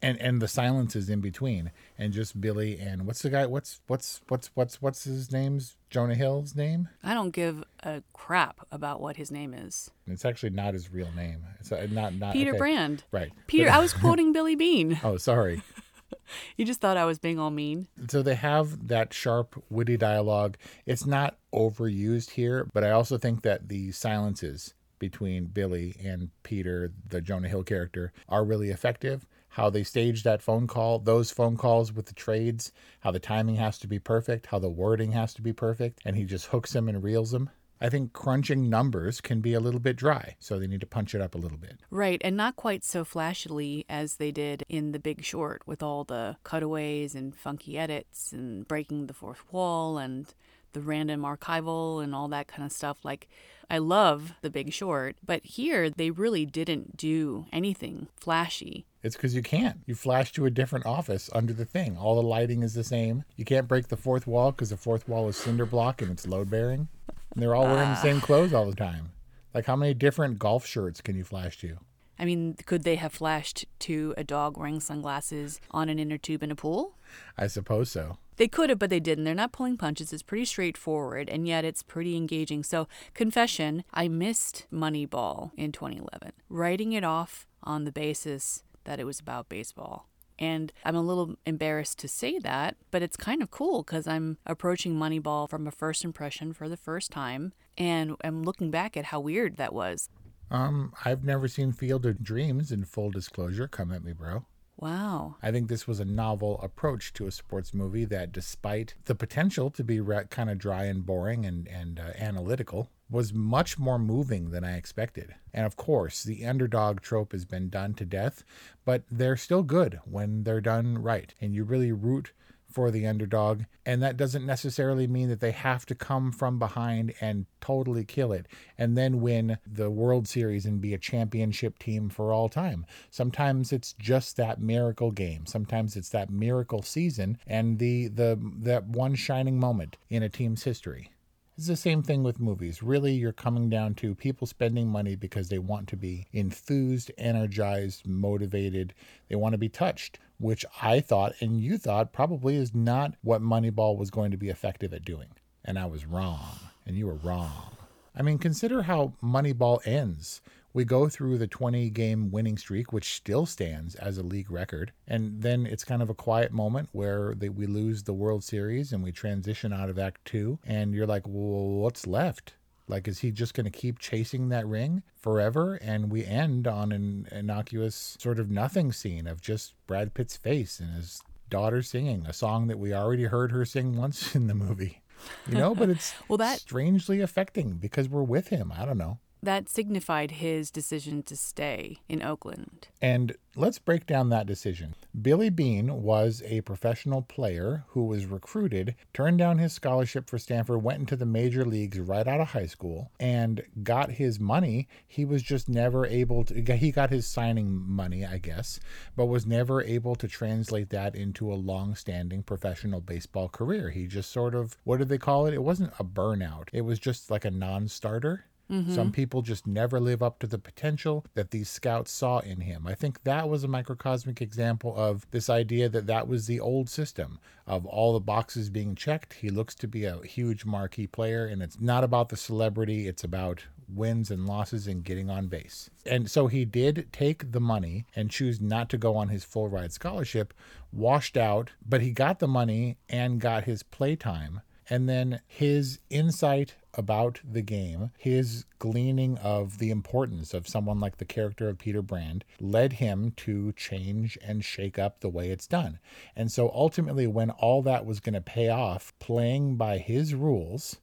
and 0.02 0.20
and 0.20 0.40
the 0.40 0.48
silences 0.48 1.08
in 1.08 1.20
between 1.20 1.70
and 1.98 2.12
just 2.12 2.40
Billy 2.40 2.78
and 2.78 3.06
what's 3.06 3.22
the 3.22 3.30
guy 3.30 3.46
what's 3.46 3.80
what's 3.86 4.20
what's 4.28 4.50
what's 4.54 4.80
what's 4.82 5.04
his 5.04 5.32
name's 5.32 5.76
Jonah 5.90 6.14
Hill's 6.14 6.54
name? 6.54 6.88
I 7.02 7.14
don't 7.14 7.30
give 7.30 7.64
a 7.82 8.02
crap 8.12 8.66
about 8.70 9.00
what 9.00 9.16
his 9.16 9.30
name 9.30 9.54
is. 9.54 9.90
It's 10.06 10.24
actually 10.24 10.50
not 10.50 10.74
his 10.74 10.92
real 10.92 11.10
name. 11.16 11.44
It's 11.60 11.72
uh, 11.72 11.86
not 11.90 12.14
not 12.14 12.34
Peter 12.34 12.50
okay. 12.50 12.58
Brand. 12.58 13.04
Right. 13.10 13.32
Peter, 13.46 13.66
But- 13.66 13.74
I 13.74 13.78
was 13.80 13.92
quoting 13.92 14.32
Billy 14.32 14.54
Beane. 14.54 15.00
Oh, 15.04 15.16
sorry. 15.16 15.62
You 16.56 16.64
just 16.64 16.80
thought 16.80 16.96
I 16.96 17.04
was 17.04 17.18
being 17.18 17.38
all 17.38 17.50
mean. 17.50 17.86
So 18.08 18.22
they 18.22 18.34
have 18.34 18.88
that 18.88 19.12
sharp, 19.12 19.62
witty 19.70 19.96
dialogue. 19.96 20.56
It's 20.84 21.06
not 21.06 21.36
overused 21.54 22.30
here, 22.30 22.68
but 22.72 22.82
I 22.82 22.90
also 22.90 23.18
think 23.18 23.42
that 23.42 23.68
the 23.68 23.92
silences 23.92 24.74
between 24.98 25.46
Billy 25.46 25.96
and 26.02 26.30
Peter, 26.42 26.92
the 27.08 27.20
Jonah 27.20 27.48
Hill 27.48 27.62
character, 27.62 28.12
are 28.28 28.44
really 28.44 28.70
effective. 28.70 29.26
How 29.50 29.70
they 29.70 29.84
stage 29.84 30.22
that 30.22 30.42
phone 30.42 30.66
call, 30.66 30.98
those 30.98 31.30
phone 31.30 31.56
calls 31.56 31.92
with 31.92 32.06
the 32.06 32.14
trades, 32.14 32.72
how 33.00 33.10
the 33.10 33.18
timing 33.18 33.56
has 33.56 33.78
to 33.78 33.86
be 33.86 33.98
perfect, 33.98 34.46
how 34.46 34.58
the 34.58 34.68
wording 34.68 35.12
has 35.12 35.32
to 35.34 35.42
be 35.42 35.52
perfect, 35.52 36.00
and 36.04 36.16
he 36.16 36.24
just 36.24 36.46
hooks 36.46 36.72
them 36.72 36.88
and 36.88 37.02
reels 37.02 37.30
them. 37.30 37.50
I 37.80 37.88
think 37.88 38.12
crunching 38.12 38.70
numbers 38.70 39.20
can 39.20 39.40
be 39.40 39.52
a 39.52 39.60
little 39.60 39.80
bit 39.80 39.96
dry, 39.96 40.36
so 40.38 40.58
they 40.58 40.66
need 40.66 40.80
to 40.80 40.86
punch 40.86 41.14
it 41.14 41.20
up 41.20 41.34
a 41.34 41.38
little 41.38 41.58
bit. 41.58 41.80
Right, 41.90 42.20
and 42.24 42.36
not 42.36 42.56
quite 42.56 42.84
so 42.84 43.04
flashily 43.04 43.84
as 43.88 44.16
they 44.16 44.30
did 44.30 44.64
in 44.68 44.92
The 44.92 44.98
Big 44.98 45.24
Short 45.24 45.62
with 45.66 45.82
all 45.82 46.04
the 46.04 46.36
cutaways 46.42 47.14
and 47.14 47.36
funky 47.36 47.76
edits 47.76 48.32
and 48.32 48.66
breaking 48.66 49.06
the 49.06 49.14
fourth 49.14 49.44
wall 49.52 49.98
and 49.98 50.32
the 50.72 50.80
random 50.80 51.22
archival 51.22 52.02
and 52.02 52.14
all 52.14 52.28
that 52.28 52.48
kind 52.48 52.64
of 52.64 52.72
stuff. 52.72 53.04
Like, 53.04 53.28
I 53.70 53.78
love 53.78 54.34
The 54.42 54.50
Big 54.50 54.72
Short, 54.72 55.16
but 55.24 55.44
here 55.44 55.90
they 55.90 56.10
really 56.10 56.46
didn't 56.46 56.96
do 56.96 57.46
anything 57.52 58.08
flashy. 58.16 58.86
It's 59.02 59.16
because 59.16 59.34
you 59.34 59.42
can't. 59.42 59.80
You 59.86 59.94
flash 59.94 60.32
to 60.32 60.46
a 60.46 60.50
different 60.50 60.86
office 60.86 61.30
under 61.32 61.52
the 61.52 61.64
thing. 61.64 61.96
All 61.96 62.14
the 62.14 62.26
lighting 62.26 62.62
is 62.62 62.74
the 62.74 62.84
same. 62.84 63.24
You 63.36 63.44
can't 63.44 63.68
break 63.68 63.88
the 63.88 63.96
fourth 63.96 64.26
wall 64.26 64.50
because 64.50 64.70
the 64.70 64.76
fourth 64.76 65.08
wall 65.08 65.28
is 65.28 65.36
cinder 65.36 65.66
block 65.66 66.02
and 66.02 66.10
it's 66.10 66.26
load 66.26 66.50
bearing. 66.50 66.88
And 67.36 67.42
they're 67.42 67.54
all 67.54 67.66
wearing 67.66 67.90
the 67.90 68.00
same 68.00 68.16
ah. 68.16 68.24
clothes 68.24 68.54
all 68.54 68.64
the 68.64 68.74
time. 68.74 69.12
Like, 69.52 69.66
how 69.66 69.76
many 69.76 69.92
different 69.92 70.38
golf 70.38 70.64
shirts 70.64 71.02
can 71.02 71.16
you 71.16 71.22
flash 71.22 71.58
to? 71.58 71.76
I 72.18 72.24
mean, 72.24 72.56
could 72.64 72.82
they 72.82 72.96
have 72.96 73.12
flashed 73.12 73.66
to 73.80 74.14
a 74.16 74.24
dog 74.24 74.56
wearing 74.56 74.80
sunglasses 74.80 75.60
on 75.70 75.90
an 75.90 75.98
inner 75.98 76.16
tube 76.16 76.42
in 76.42 76.50
a 76.50 76.56
pool? 76.56 76.96
I 77.36 77.46
suppose 77.46 77.90
so. 77.90 78.16
They 78.36 78.48
could 78.48 78.70
have, 78.70 78.78
but 78.78 78.88
they 78.88 79.00
didn't. 79.00 79.24
They're 79.24 79.34
not 79.34 79.52
pulling 79.52 79.76
punches. 79.76 80.14
It's 80.14 80.22
pretty 80.22 80.46
straightforward, 80.46 81.28
and 81.28 81.46
yet 81.46 81.62
it's 81.62 81.82
pretty 81.82 82.16
engaging. 82.16 82.62
So, 82.62 82.88
confession 83.12 83.84
I 83.92 84.08
missed 84.08 84.66
Moneyball 84.72 85.50
in 85.58 85.72
2011, 85.72 86.32
writing 86.48 86.92
it 86.92 87.04
off 87.04 87.46
on 87.62 87.84
the 87.84 87.92
basis 87.92 88.62
that 88.84 88.98
it 88.98 89.04
was 89.04 89.20
about 89.20 89.50
baseball. 89.50 90.08
And 90.38 90.72
I'm 90.84 90.96
a 90.96 91.00
little 91.00 91.36
embarrassed 91.46 91.98
to 92.00 92.08
say 92.08 92.38
that, 92.40 92.76
but 92.90 93.02
it's 93.02 93.16
kind 93.16 93.42
of 93.42 93.50
cool 93.50 93.82
because 93.82 94.06
I'm 94.06 94.38
approaching 94.46 94.94
Moneyball 94.94 95.48
from 95.48 95.66
a 95.66 95.70
first 95.70 96.04
impression 96.04 96.52
for 96.52 96.68
the 96.68 96.76
first 96.76 97.10
time, 97.10 97.52
and 97.78 98.16
I'm 98.22 98.42
looking 98.42 98.70
back 98.70 98.96
at 98.96 99.06
how 99.06 99.20
weird 99.20 99.56
that 99.56 99.72
was. 99.72 100.08
Um, 100.50 100.92
I've 101.04 101.24
never 101.24 101.48
seen 101.48 101.72
Field 101.72 102.06
of 102.06 102.22
Dreams 102.22 102.70
in 102.70 102.84
full 102.84 103.10
disclosure. 103.10 103.66
Come 103.66 103.92
at 103.92 104.04
me, 104.04 104.12
bro. 104.12 104.44
Wow. 104.78 105.36
I 105.42 105.52
think 105.52 105.68
this 105.68 105.86
was 105.88 106.00
a 106.00 106.04
novel 106.04 106.60
approach 106.62 107.14
to 107.14 107.26
a 107.26 107.32
sports 107.32 107.72
movie 107.72 108.04
that, 108.06 108.30
despite 108.30 108.94
the 109.06 109.14
potential 109.14 109.70
to 109.70 109.82
be 109.82 110.00
re- 110.00 110.24
kind 110.28 110.50
of 110.50 110.58
dry 110.58 110.84
and 110.84 111.04
boring 111.04 111.46
and, 111.46 111.66
and 111.66 111.98
uh, 111.98 112.10
analytical, 112.18 112.90
was 113.08 113.32
much 113.32 113.78
more 113.78 113.98
moving 113.98 114.50
than 114.50 114.64
I 114.64 114.76
expected. 114.76 115.34
And 115.54 115.64
of 115.64 115.76
course, 115.76 116.24
the 116.24 116.44
underdog 116.44 117.00
trope 117.00 117.32
has 117.32 117.46
been 117.46 117.70
done 117.70 117.94
to 117.94 118.04
death, 118.04 118.44
but 118.84 119.04
they're 119.10 119.36
still 119.36 119.62
good 119.62 120.00
when 120.04 120.42
they're 120.42 120.60
done 120.60 120.98
right. 120.98 121.32
And 121.40 121.54
you 121.54 121.64
really 121.64 121.92
root 121.92 122.32
for 122.70 122.90
the 122.90 123.06
underdog. 123.06 123.62
And 123.84 124.02
that 124.02 124.16
doesn't 124.16 124.44
necessarily 124.44 125.06
mean 125.06 125.28
that 125.28 125.40
they 125.40 125.52
have 125.52 125.86
to 125.86 125.94
come 125.94 126.32
from 126.32 126.58
behind 126.58 127.14
and 127.20 127.46
totally 127.60 128.04
kill 128.04 128.32
it 128.32 128.46
and 128.76 128.98
then 128.98 129.20
win 129.20 129.58
the 129.66 129.90
World 129.90 130.28
Series 130.28 130.66
and 130.66 130.80
be 130.80 130.92
a 130.92 130.98
championship 130.98 131.78
team 131.78 132.08
for 132.08 132.32
all 132.32 132.48
time. 132.48 132.84
Sometimes 133.10 133.72
it's 133.72 133.92
just 133.94 134.36
that 134.36 134.60
miracle 134.60 135.10
game. 135.10 135.46
Sometimes 135.46 135.96
it's 135.96 136.10
that 136.10 136.30
miracle 136.30 136.82
season 136.82 137.38
and 137.46 137.78
the 137.78 138.08
the 138.08 138.38
that 138.58 138.84
one 138.84 139.14
shining 139.14 139.58
moment 139.58 139.96
in 140.10 140.22
a 140.22 140.28
team's 140.28 140.64
history. 140.64 141.10
It's 141.58 141.68
the 141.68 141.76
same 141.76 142.02
thing 142.02 142.22
with 142.22 142.38
movies. 142.38 142.82
Really, 142.82 143.14
you're 143.14 143.32
coming 143.32 143.70
down 143.70 143.94
to 143.94 144.14
people 144.14 144.46
spending 144.46 144.88
money 144.88 145.16
because 145.16 145.48
they 145.48 145.58
want 145.58 145.88
to 145.88 145.96
be 145.96 146.26
enthused, 146.34 147.10
energized, 147.16 148.06
motivated. 148.06 148.92
They 149.30 149.36
want 149.36 149.54
to 149.54 149.58
be 149.58 149.70
touched, 149.70 150.18
which 150.38 150.66
I 150.82 151.00
thought 151.00 151.32
and 151.40 151.58
you 151.58 151.78
thought 151.78 152.12
probably 152.12 152.56
is 152.56 152.74
not 152.74 153.14
what 153.22 153.40
Moneyball 153.40 153.96
was 153.96 154.10
going 154.10 154.32
to 154.32 154.36
be 154.36 154.50
effective 154.50 154.92
at 154.92 155.06
doing. 155.06 155.28
And 155.64 155.78
I 155.78 155.86
was 155.86 156.04
wrong. 156.04 156.58
And 156.84 156.94
you 156.94 157.06
were 157.06 157.14
wrong. 157.14 157.74
I 158.14 158.20
mean, 158.20 158.36
consider 158.36 158.82
how 158.82 159.14
Moneyball 159.22 159.80
ends. 159.86 160.42
We 160.76 160.84
go 160.84 161.08
through 161.08 161.38
the 161.38 161.46
20 161.46 161.88
game 161.88 162.30
winning 162.30 162.58
streak, 162.58 162.92
which 162.92 163.14
still 163.14 163.46
stands 163.46 163.94
as 163.94 164.18
a 164.18 164.22
league 164.22 164.50
record. 164.50 164.92
And 165.08 165.40
then 165.40 165.64
it's 165.64 165.84
kind 165.84 166.02
of 166.02 166.10
a 166.10 166.14
quiet 166.14 166.52
moment 166.52 166.90
where 166.92 167.34
they, 167.34 167.48
we 167.48 167.66
lose 167.66 168.02
the 168.02 168.12
World 168.12 168.44
Series 168.44 168.92
and 168.92 169.02
we 169.02 169.10
transition 169.10 169.72
out 169.72 169.88
of 169.88 169.98
Act 169.98 170.22
Two. 170.26 170.58
And 170.66 170.92
you're 170.94 171.06
like, 171.06 171.22
well, 171.26 171.80
what's 171.80 172.06
left? 172.06 172.56
Like, 172.88 173.08
is 173.08 173.20
he 173.20 173.30
just 173.30 173.54
going 173.54 173.64
to 173.64 173.70
keep 173.70 173.98
chasing 173.98 174.50
that 174.50 174.66
ring 174.66 175.02
forever? 175.18 175.76
And 175.76 176.10
we 176.10 176.26
end 176.26 176.66
on 176.66 176.92
an 176.92 177.26
innocuous 177.32 178.18
sort 178.20 178.38
of 178.38 178.50
nothing 178.50 178.92
scene 178.92 179.26
of 179.26 179.40
just 179.40 179.72
Brad 179.86 180.12
Pitt's 180.12 180.36
face 180.36 180.78
and 180.78 180.94
his 180.94 181.22
daughter 181.48 181.80
singing 181.80 182.26
a 182.26 182.34
song 182.34 182.66
that 182.66 182.78
we 182.78 182.92
already 182.92 183.24
heard 183.24 183.50
her 183.50 183.64
sing 183.64 183.96
once 183.96 184.34
in 184.34 184.46
the 184.46 184.54
movie. 184.54 185.00
You 185.48 185.54
know, 185.54 185.74
but 185.74 185.88
it's 185.88 186.12
Well, 186.28 186.36
that- 186.36 186.58
strangely 186.58 187.22
affecting 187.22 187.78
because 187.78 188.10
we're 188.10 188.22
with 188.22 188.48
him. 188.48 188.70
I 188.76 188.84
don't 188.84 188.98
know. 188.98 189.20
That 189.46 189.68
signified 189.68 190.32
his 190.32 190.72
decision 190.72 191.22
to 191.22 191.36
stay 191.36 191.98
in 192.08 192.20
Oakland. 192.20 192.88
And 193.00 193.36
let's 193.54 193.78
break 193.78 194.04
down 194.04 194.28
that 194.30 194.44
decision. 194.44 194.96
Billy 195.22 195.50
Beane 195.50 196.02
was 196.02 196.42
a 196.44 196.62
professional 196.62 197.22
player 197.22 197.84
who 197.90 198.06
was 198.06 198.26
recruited, 198.26 198.96
turned 199.14 199.38
down 199.38 199.58
his 199.58 199.72
scholarship 199.72 200.28
for 200.28 200.36
Stanford, 200.36 200.82
went 200.82 200.98
into 200.98 201.14
the 201.14 201.26
major 201.26 201.64
leagues 201.64 202.00
right 202.00 202.26
out 202.26 202.40
of 202.40 202.48
high 202.48 202.66
school, 202.66 203.12
and 203.20 203.62
got 203.84 204.10
his 204.10 204.40
money. 204.40 204.88
He 205.06 205.24
was 205.24 205.44
just 205.44 205.68
never 205.68 206.04
able 206.04 206.42
to, 206.46 206.76
he 206.76 206.90
got 206.90 207.10
his 207.10 207.28
signing 207.28 207.70
money, 207.70 208.26
I 208.26 208.38
guess, 208.38 208.80
but 209.14 209.26
was 209.26 209.46
never 209.46 209.80
able 209.80 210.16
to 210.16 210.26
translate 210.26 210.90
that 210.90 211.14
into 211.14 211.52
a 211.52 211.54
long 211.54 211.94
standing 211.94 212.42
professional 212.42 213.00
baseball 213.00 213.48
career. 213.48 213.90
He 213.90 214.08
just 214.08 214.32
sort 214.32 214.56
of, 214.56 214.76
what 214.82 214.96
did 214.96 215.08
they 215.08 215.18
call 215.18 215.46
it? 215.46 215.54
It 215.54 215.62
wasn't 215.62 215.92
a 216.00 216.04
burnout, 216.04 216.66
it 216.72 216.80
was 216.80 216.98
just 216.98 217.30
like 217.30 217.44
a 217.44 217.50
non 217.52 217.86
starter. 217.86 218.46
Mm-hmm. 218.70 218.94
Some 218.94 219.12
people 219.12 219.42
just 219.42 219.66
never 219.66 220.00
live 220.00 220.22
up 220.22 220.38
to 220.40 220.46
the 220.46 220.58
potential 220.58 221.24
that 221.34 221.50
these 221.50 221.68
scouts 221.68 222.10
saw 222.10 222.40
in 222.40 222.60
him. 222.60 222.86
I 222.86 222.94
think 222.94 223.22
that 223.22 223.48
was 223.48 223.62
a 223.62 223.68
microcosmic 223.68 224.42
example 224.42 224.94
of 224.96 225.26
this 225.30 225.48
idea 225.48 225.88
that 225.88 226.06
that 226.06 226.26
was 226.26 226.46
the 226.46 226.60
old 226.60 226.88
system 226.88 227.38
of 227.66 227.86
all 227.86 228.12
the 228.12 228.20
boxes 228.20 228.70
being 228.70 228.94
checked. 228.94 229.34
He 229.34 229.50
looks 229.50 229.74
to 229.76 229.88
be 229.88 230.04
a 230.04 230.20
huge 230.22 230.64
marquee 230.64 231.06
player, 231.06 231.46
and 231.46 231.62
it's 231.62 231.80
not 231.80 232.04
about 232.04 232.28
the 232.28 232.36
celebrity, 232.36 233.06
it's 233.06 233.24
about 233.24 233.64
wins 233.88 234.30
and 234.30 234.46
losses 234.46 234.86
and 234.86 235.04
getting 235.04 235.30
on 235.30 235.46
base. 235.46 235.90
And 236.04 236.30
so 236.30 236.48
he 236.48 236.64
did 236.64 237.08
take 237.12 237.52
the 237.52 237.60
money 237.60 238.04
and 238.14 238.30
choose 238.30 238.60
not 238.60 238.88
to 238.90 238.98
go 238.98 239.16
on 239.16 239.28
his 239.28 239.44
full 239.44 239.68
ride 239.68 239.92
scholarship, 239.92 240.52
washed 240.92 241.36
out, 241.36 241.70
but 241.86 242.00
he 242.00 242.10
got 242.10 242.38
the 242.38 242.48
money 242.48 242.96
and 243.08 243.40
got 243.40 243.64
his 243.64 243.82
playtime. 243.82 244.60
And 244.88 245.08
then 245.08 245.40
his 245.46 245.98
insight 246.10 246.76
about 246.96 247.40
the 247.44 247.62
game, 247.62 248.10
his 248.18 248.64
gleaning 248.78 249.38
of 249.38 249.78
the 249.78 249.90
importance 249.90 250.54
of 250.54 250.68
someone 250.68 251.00
like 251.00 251.18
the 251.18 251.24
character 251.24 251.68
of 251.68 251.78
Peter 251.78 252.02
Brand, 252.02 252.44
led 252.60 252.94
him 252.94 253.32
to 253.36 253.72
change 253.72 254.38
and 254.42 254.64
shake 254.64 254.98
up 254.98 255.20
the 255.20 255.28
way 255.28 255.50
it's 255.50 255.66
done. 255.66 255.98
And 256.34 256.50
so 256.50 256.70
ultimately, 256.74 257.26
when 257.26 257.50
all 257.50 257.82
that 257.82 258.06
was 258.06 258.20
going 258.20 258.34
to 258.34 258.40
pay 258.40 258.68
off, 258.68 259.12
playing 259.18 259.76
by 259.76 259.98
his 259.98 260.34
rules, 260.34 260.96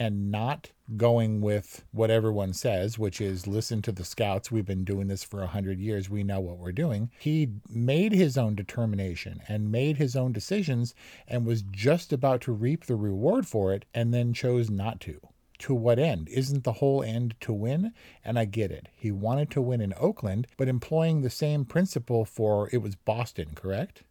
and 0.00 0.30
not 0.30 0.70
going 0.96 1.40
with 1.40 1.84
what 1.92 2.10
everyone 2.10 2.52
says, 2.52 2.98
which 2.98 3.20
is 3.20 3.46
listen 3.46 3.82
to 3.82 3.92
the 3.92 4.04
scouts. 4.04 4.50
We've 4.50 4.66
been 4.66 4.84
doing 4.84 5.08
this 5.08 5.22
for 5.22 5.42
a 5.42 5.48
hundred 5.48 5.78
years. 5.78 6.08
We 6.08 6.24
know 6.24 6.40
what 6.40 6.58
we're 6.58 6.72
doing. 6.72 7.10
He 7.18 7.50
made 7.68 8.12
his 8.12 8.38
own 8.38 8.54
determination 8.54 9.42
and 9.48 9.70
made 9.70 9.98
his 9.98 10.16
own 10.16 10.32
decisions 10.32 10.94
and 11.28 11.44
was 11.44 11.62
just 11.62 12.12
about 12.12 12.40
to 12.42 12.52
reap 12.52 12.86
the 12.86 12.96
reward 12.96 13.46
for 13.46 13.72
it 13.72 13.84
and 13.94 14.12
then 14.12 14.32
chose 14.32 14.70
not 14.70 15.00
to. 15.00 15.20
To 15.60 15.74
what 15.74 15.98
end? 15.98 16.28
Isn't 16.30 16.64
the 16.64 16.74
whole 16.74 17.02
end 17.02 17.34
to 17.40 17.52
win? 17.52 17.92
And 18.24 18.38
I 18.38 18.46
get 18.46 18.70
it. 18.70 18.88
He 18.96 19.10
wanted 19.10 19.50
to 19.50 19.60
win 19.60 19.82
in 19.82 19.92
Oakland, 19.98 20.46
but 20.56 20.68
employing 20.68 21.20
the 21.20 21.28
same 21.28 21.66
principle 21.66 22.24
for 22.24 22.70
it 22.72 22.78
was 22.78 22.96
Boston, 22.96 23.50
correct? 23.54 24.02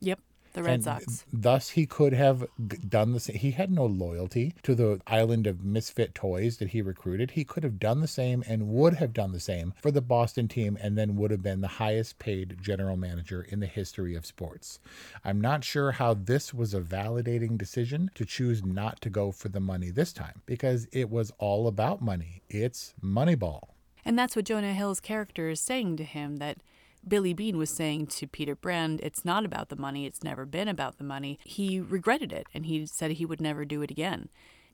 Yep. 0.00 0.20
The 0.52 0.62
Red 0.62 0.74
And 0.74 0.84
Sox. 0.84 1.24
Thus, 1.32 1.70
he 1.70 1.86
could 1.86 2.12
have 2.12 2.46
done 2.88 3.12
the 3.12 3.20
same. 3.20 3.36
He 3.36 3.52
had 3.52 3.70
no 3.70 3.86
loyalty 3.86 4.54
to 4.62 4.74
the 4.74 5.00
island 5.06 5.46
of 5.46 5.64
misfit 5.64 6.14
toys 6.14 6.56
that 6.58 6.70
he 6.70 6.82
recruited. 6.82 7.32
He 7.32 7.44
could 7.44 7.62
have 7.62 7.78
done 7.78 8.00
the 8.00 8.08
same 8.08 8.42
and 8.48 8.68
would 8.68 8.94
have 8.94 9.12
done 9.12 9.32
the 9.32 9.40
same 9.40 9.74
for 9.80 9.90
the 9.90 10.00
Boston 10.00 10.48
team 10.48 10.76
and 10.80 10.98
then 10.98 11.16
would 11.16 11.30
have 11.30 11.42
been 11.42 11.60
the 11.60 11.68
highest 11.68 12.18
paid 12.18 12.56
general 12.60 12.96
manager 12.96 13.42
in 13.48 13.60
the 13.60 13.66
history 13.66 14.14
of 14.14 14.26
sports. 14.26 14.80
I'm 15.24 15.40
not 15.40 15.64
sure 15.64 15.92
how 15.92 16.14
this 16.14 16.52
was 16.52 16.74
a 16.74 16.80
validating 16.80 17.56
decision 17.56 18.10
to 18.14 18.24
choose 18.24 18.64
not 18.64 19.00
to 19.02 19.10
go 19.10 19.30
for 19.32 19.48
the 19.48 19.60
money 19.60 19.90
this 19.90 20.12
time 20.12 20.42
because 20.46 20.88
it 20.92 21.10
was 21.10 21.32
all 21.38 21.66
about 21.68 22.02
money. 22.02 22.42
It's 22.48 22.94
Moneyball. 23.02 23.68
And 24.04 24.18
that's 24.18 24.34
what 24.34 24.46
Jonah 24.46 24.72
Hill's 24.72 25.00
character 25.00 25.50
is 25.50 25.60
saying 25.60 25.96
to 25.98 26.04
him 26.04 26.36
that 26.36 26.58
Billy 27.06 27.32
Beane 27.32 27.56
was 27.56 27.70
saying 27.70 28.08
to 28.08 28.26
Peter 28.26 28.54
Brand, 28.54 29.00
it's 29.02 29.24
not 29.24 29.44
about 29.44 29.68
the 29.68 29.76
money, 29.76 30.06
it's 30.06 30.22
never 30.22 30.44
been 30.44 30.68
about 30.68 30.98
the 30.98 31.04
money. 31.04 31.38
He 31.44 31.80
regretted 31.80 32.32
it 32.32 32.46
and 32.54 32.66
he 32.66 32.86
said 32.86 33.12
he 33.12 33.26
would 33.26 33.40
never 33.40 33.64
do 33.64 33.82
it 33.82 33.90
again. 33.90 34.28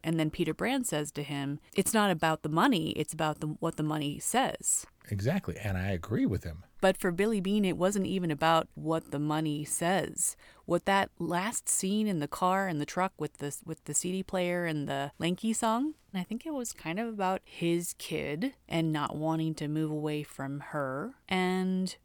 And 0.04 0.20
then 0.20 0.30
Peter 0.30 0.54
Brand 0.54 0.86
says 0.86 1.10
to 1.12 1.22
him, 1.22 1.58
it's 1.74 1.92
not 1.92 2.10
about 2.10 2.42
the 2.42 2.48
money, 2.48 2.90
it's 2.90 3.12
about 3.12 3.40
the, 3.40 3.48
what 3.58 3.76
the 3.76 3.82
money 3.82 4.18
says. 4.20 4.86
Exactly. 5.10 5.56
And 5.62 5.76
I 5.76 5.90
agree 5.90 6.26
with 6.26 6.44
him. 6.44 6.64
But 6.80 6.96
for 6.96 7.10
Billy 7.10 7.40
Beane, 7.40 7.64
it 7.64 7.76
wasn't 7.76 8.06
even 8.06 8.30
about 8.30 8.68
what 8.74 9.10
the 9.10 9.18
money 9.18 9.64
says. 9.64 10.36
What 10.64 10.84
that 10.84 11.10
last 11.18 11.68
scene 11.68 12.06
in 12.06 12.20
the 12.20 12.28
car 12.28 12.68
and 12.68 12.80
the 12.80 12.86
truck 12.86 13.12
with 13.18 13.38
the 13.38 13.56
with 13.64 13.84
the 13.84 13.94
CD 13.94 14.22
player 14.22 14.66
and 14.66 14.88
the 14.88 15.12
Lenka 15.18 15.54
song, 15.54 15.94
I 16.14 16.22
think 16.22 16.44
it 16.44 16.52
was 16.52 16.72
kind 16.72 17.00
of 17.00 17.08
about 17.08 17.40
his 17.44 17.94
kid 17.98 18.54
and 18.68 18.92
not 18.92 19.16
wanting 19.16 19.54
to 19.56 19.68
move 19.68 19.90
away 19.90 20.22
from 20.22 20.60
her 20.68 21.14
and 21.28 21.96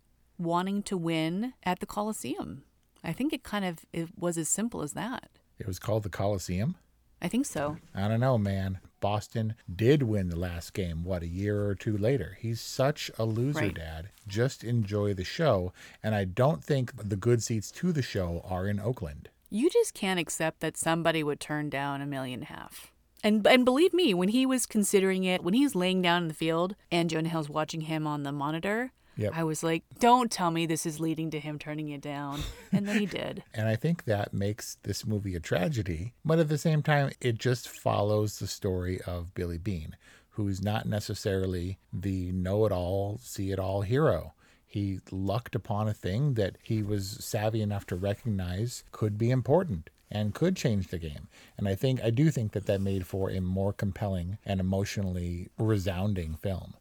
wanting 0.44 0.84
to 0.84 0.98
win 0.98 1.54
at 1.64 1.80
the 1.80 1.86
Coliseum. 1.86 2.64
I 3.04 3.14
think 3.14 3.34
it 3.34 3.44
kind 3.44 3.66
of 3.66 3.80
it 3.94 4.10
was 4.18 4.38
as 4.38 4.50
simple 4.50 4.82
as 4.82 4.94
that. 4.94 5.30
It 5.58 5.68
was 5.68 5.80
called 5.80 6.04
the 6.04 6.10
Coliseum. 6.10 6.76
I 7.22 7.28
think 7.28 7.46
so. 7.46 7.78
I 7.94 8.08
don't 8.08 8.20
know, 8.20 8.38
man. 8.40 8.80
Boston 9.00 9.54
did 9.74 10.04
win 10.04 10.30
the 10.30 10.36
last 10.40 10.74
game, 10.74 11.04
what, 11.04 11.22
a 11.22 11.28
year 11.28 11.66
or 11.66 11.76
two 11.76 11.96
later. 11.98 12.38
He's 12.40 12.60
such 12.62 13.12
a 13.20 13.26
loser, 13.26 13.60
Right. 13.60 13.74
Dad. 13.76 14.10
Just 14.28 14.64
enjoy 14.64 15.14
the 15.14 15.24
show. 15.24 15.72
And 16.04 16.16
I 16.16 16.26
don't 16.26 16.64
think 16.64 16.96
the 17.10 17.16
good 17.16 17.44
seats 17.44 17.72
to 17.74 17.92
the 17.92 18.02
show 18.02 18.42
are 18.48 18.68
in 18.68 18.80
Oakland. 18.80 19.30
You 19.52 19.70
just 19.70 19.94
can't 19.94 20.20
accept 20.20 20.62
that 20.62 20.78
somebody 20.78 21.24
would 21.24 21.40
turn 21.40 21.70
down 21.70 22.02
a 22.02 22.06
million 22.08 22.40
and 22.42 22.50
a 22.50 22.54
half. 22.54 22.92
And 23.24 23.46
and 23.46 23.66
believe 23.66 23.94
me, 23.94 24.16
when 24.16 24.30
he 24.30 24.48
was 24.48 24.66
considering 24.66 25.24
it, 25.24 25.44
when 25.44 25.54
he 25.54 25.64
was 25.64 25.76
laying 25.76 26.02
down 26.02 26.24
in 26.24 26.28
the 26.28 26.34
field 26.34 26.76
and 26.92 27.08
Jonah 27.10 27.30
Hill's 27.30 27.50
watching 27.50 27.82
him 27.82 28.08
on 28.08 28.24
the 28.24 28.32
monitor, 28.32 28.94
Yep. 29.18 29.34
I 29.36 29.44
was 29.44 29.64
like, 29.64 29.84
"Don't 30.00 30.32
tell 30.32 30.52
me 30.52 30.66
this 30.66 30.86
is 30.86 31.00
leading 31.00 31.32
to 31.32 31.40
him 31.40 31.60
turning 31.60 31.90
it 31.90 32.02
down." 32.02 32.42
And 32.72 32.88
then 32.88 33.00
he 33.00 33.06
did. 33.06 33.44
And 33.54 33.68
I 33.68 33.76
think 33.76 34.06
that 34.06 34.34
makes 34.34 34.78
this 34.84 35.06
movie 35.06 35.36
a 35.36 35.40
tragedy. 35.40 36.14
But 36.24 36.40
at 36.40 36.48
the 36.48 36.58
same 36.58 36.82
time, 36.82 37.12
it 37.20 37.38
just 37.38 37.68
follows 37.68 38.40
the 38.40 38.48
story 38.48 39.02
of 39.02 39.34
Billy 39.34 39.58
Beane, 39.58 39.96
who's 40.32 40.62
not 40.62 40.86
necessarily 40.88 41.78
the 41.92 42.32
know 42.32 42.66
it 42.66 42.72
all, 42.72 43.20
see 43.22 43.52
it 43.52 43.60
all 43.60 43.82
hero. 43.82 44.34
He 44.66 45.02
lucked 45.12 45.54
upon 45.54 45.90
a 45.90 45.94
thing 45.94 46.36
that 46.36 46.58
he 46.64 46.82
was 46.82 47.18
savvy 47.20 47.62
enough 47.62 47.86
to 47.88 47.96
recognize 47.98 48.86
could 48.92 49.18
be 49.18 49.30
important 49.30 49.90
and 50.10 50.34
could 50.34 50.56
change 50.56 50.88
the 50.88 50.98
game. 50.98 51.28
And 51.58 51.68
I 51.68 51.76
think, 51.76 52.02
I 52.02 52.10
do 52.10 52.32
think 52.32 52.54
that 52.54 52.66
that 52.68 52.82
made 52.82 53.06
for 53.06 53.30
a 53.30 53.42
more 53.42 53.74
compelling 53.74 54.38
and 54.46 54.60
emotionally 54.60 55.50
resounding 55.58 56.36
film. 56.36 56.76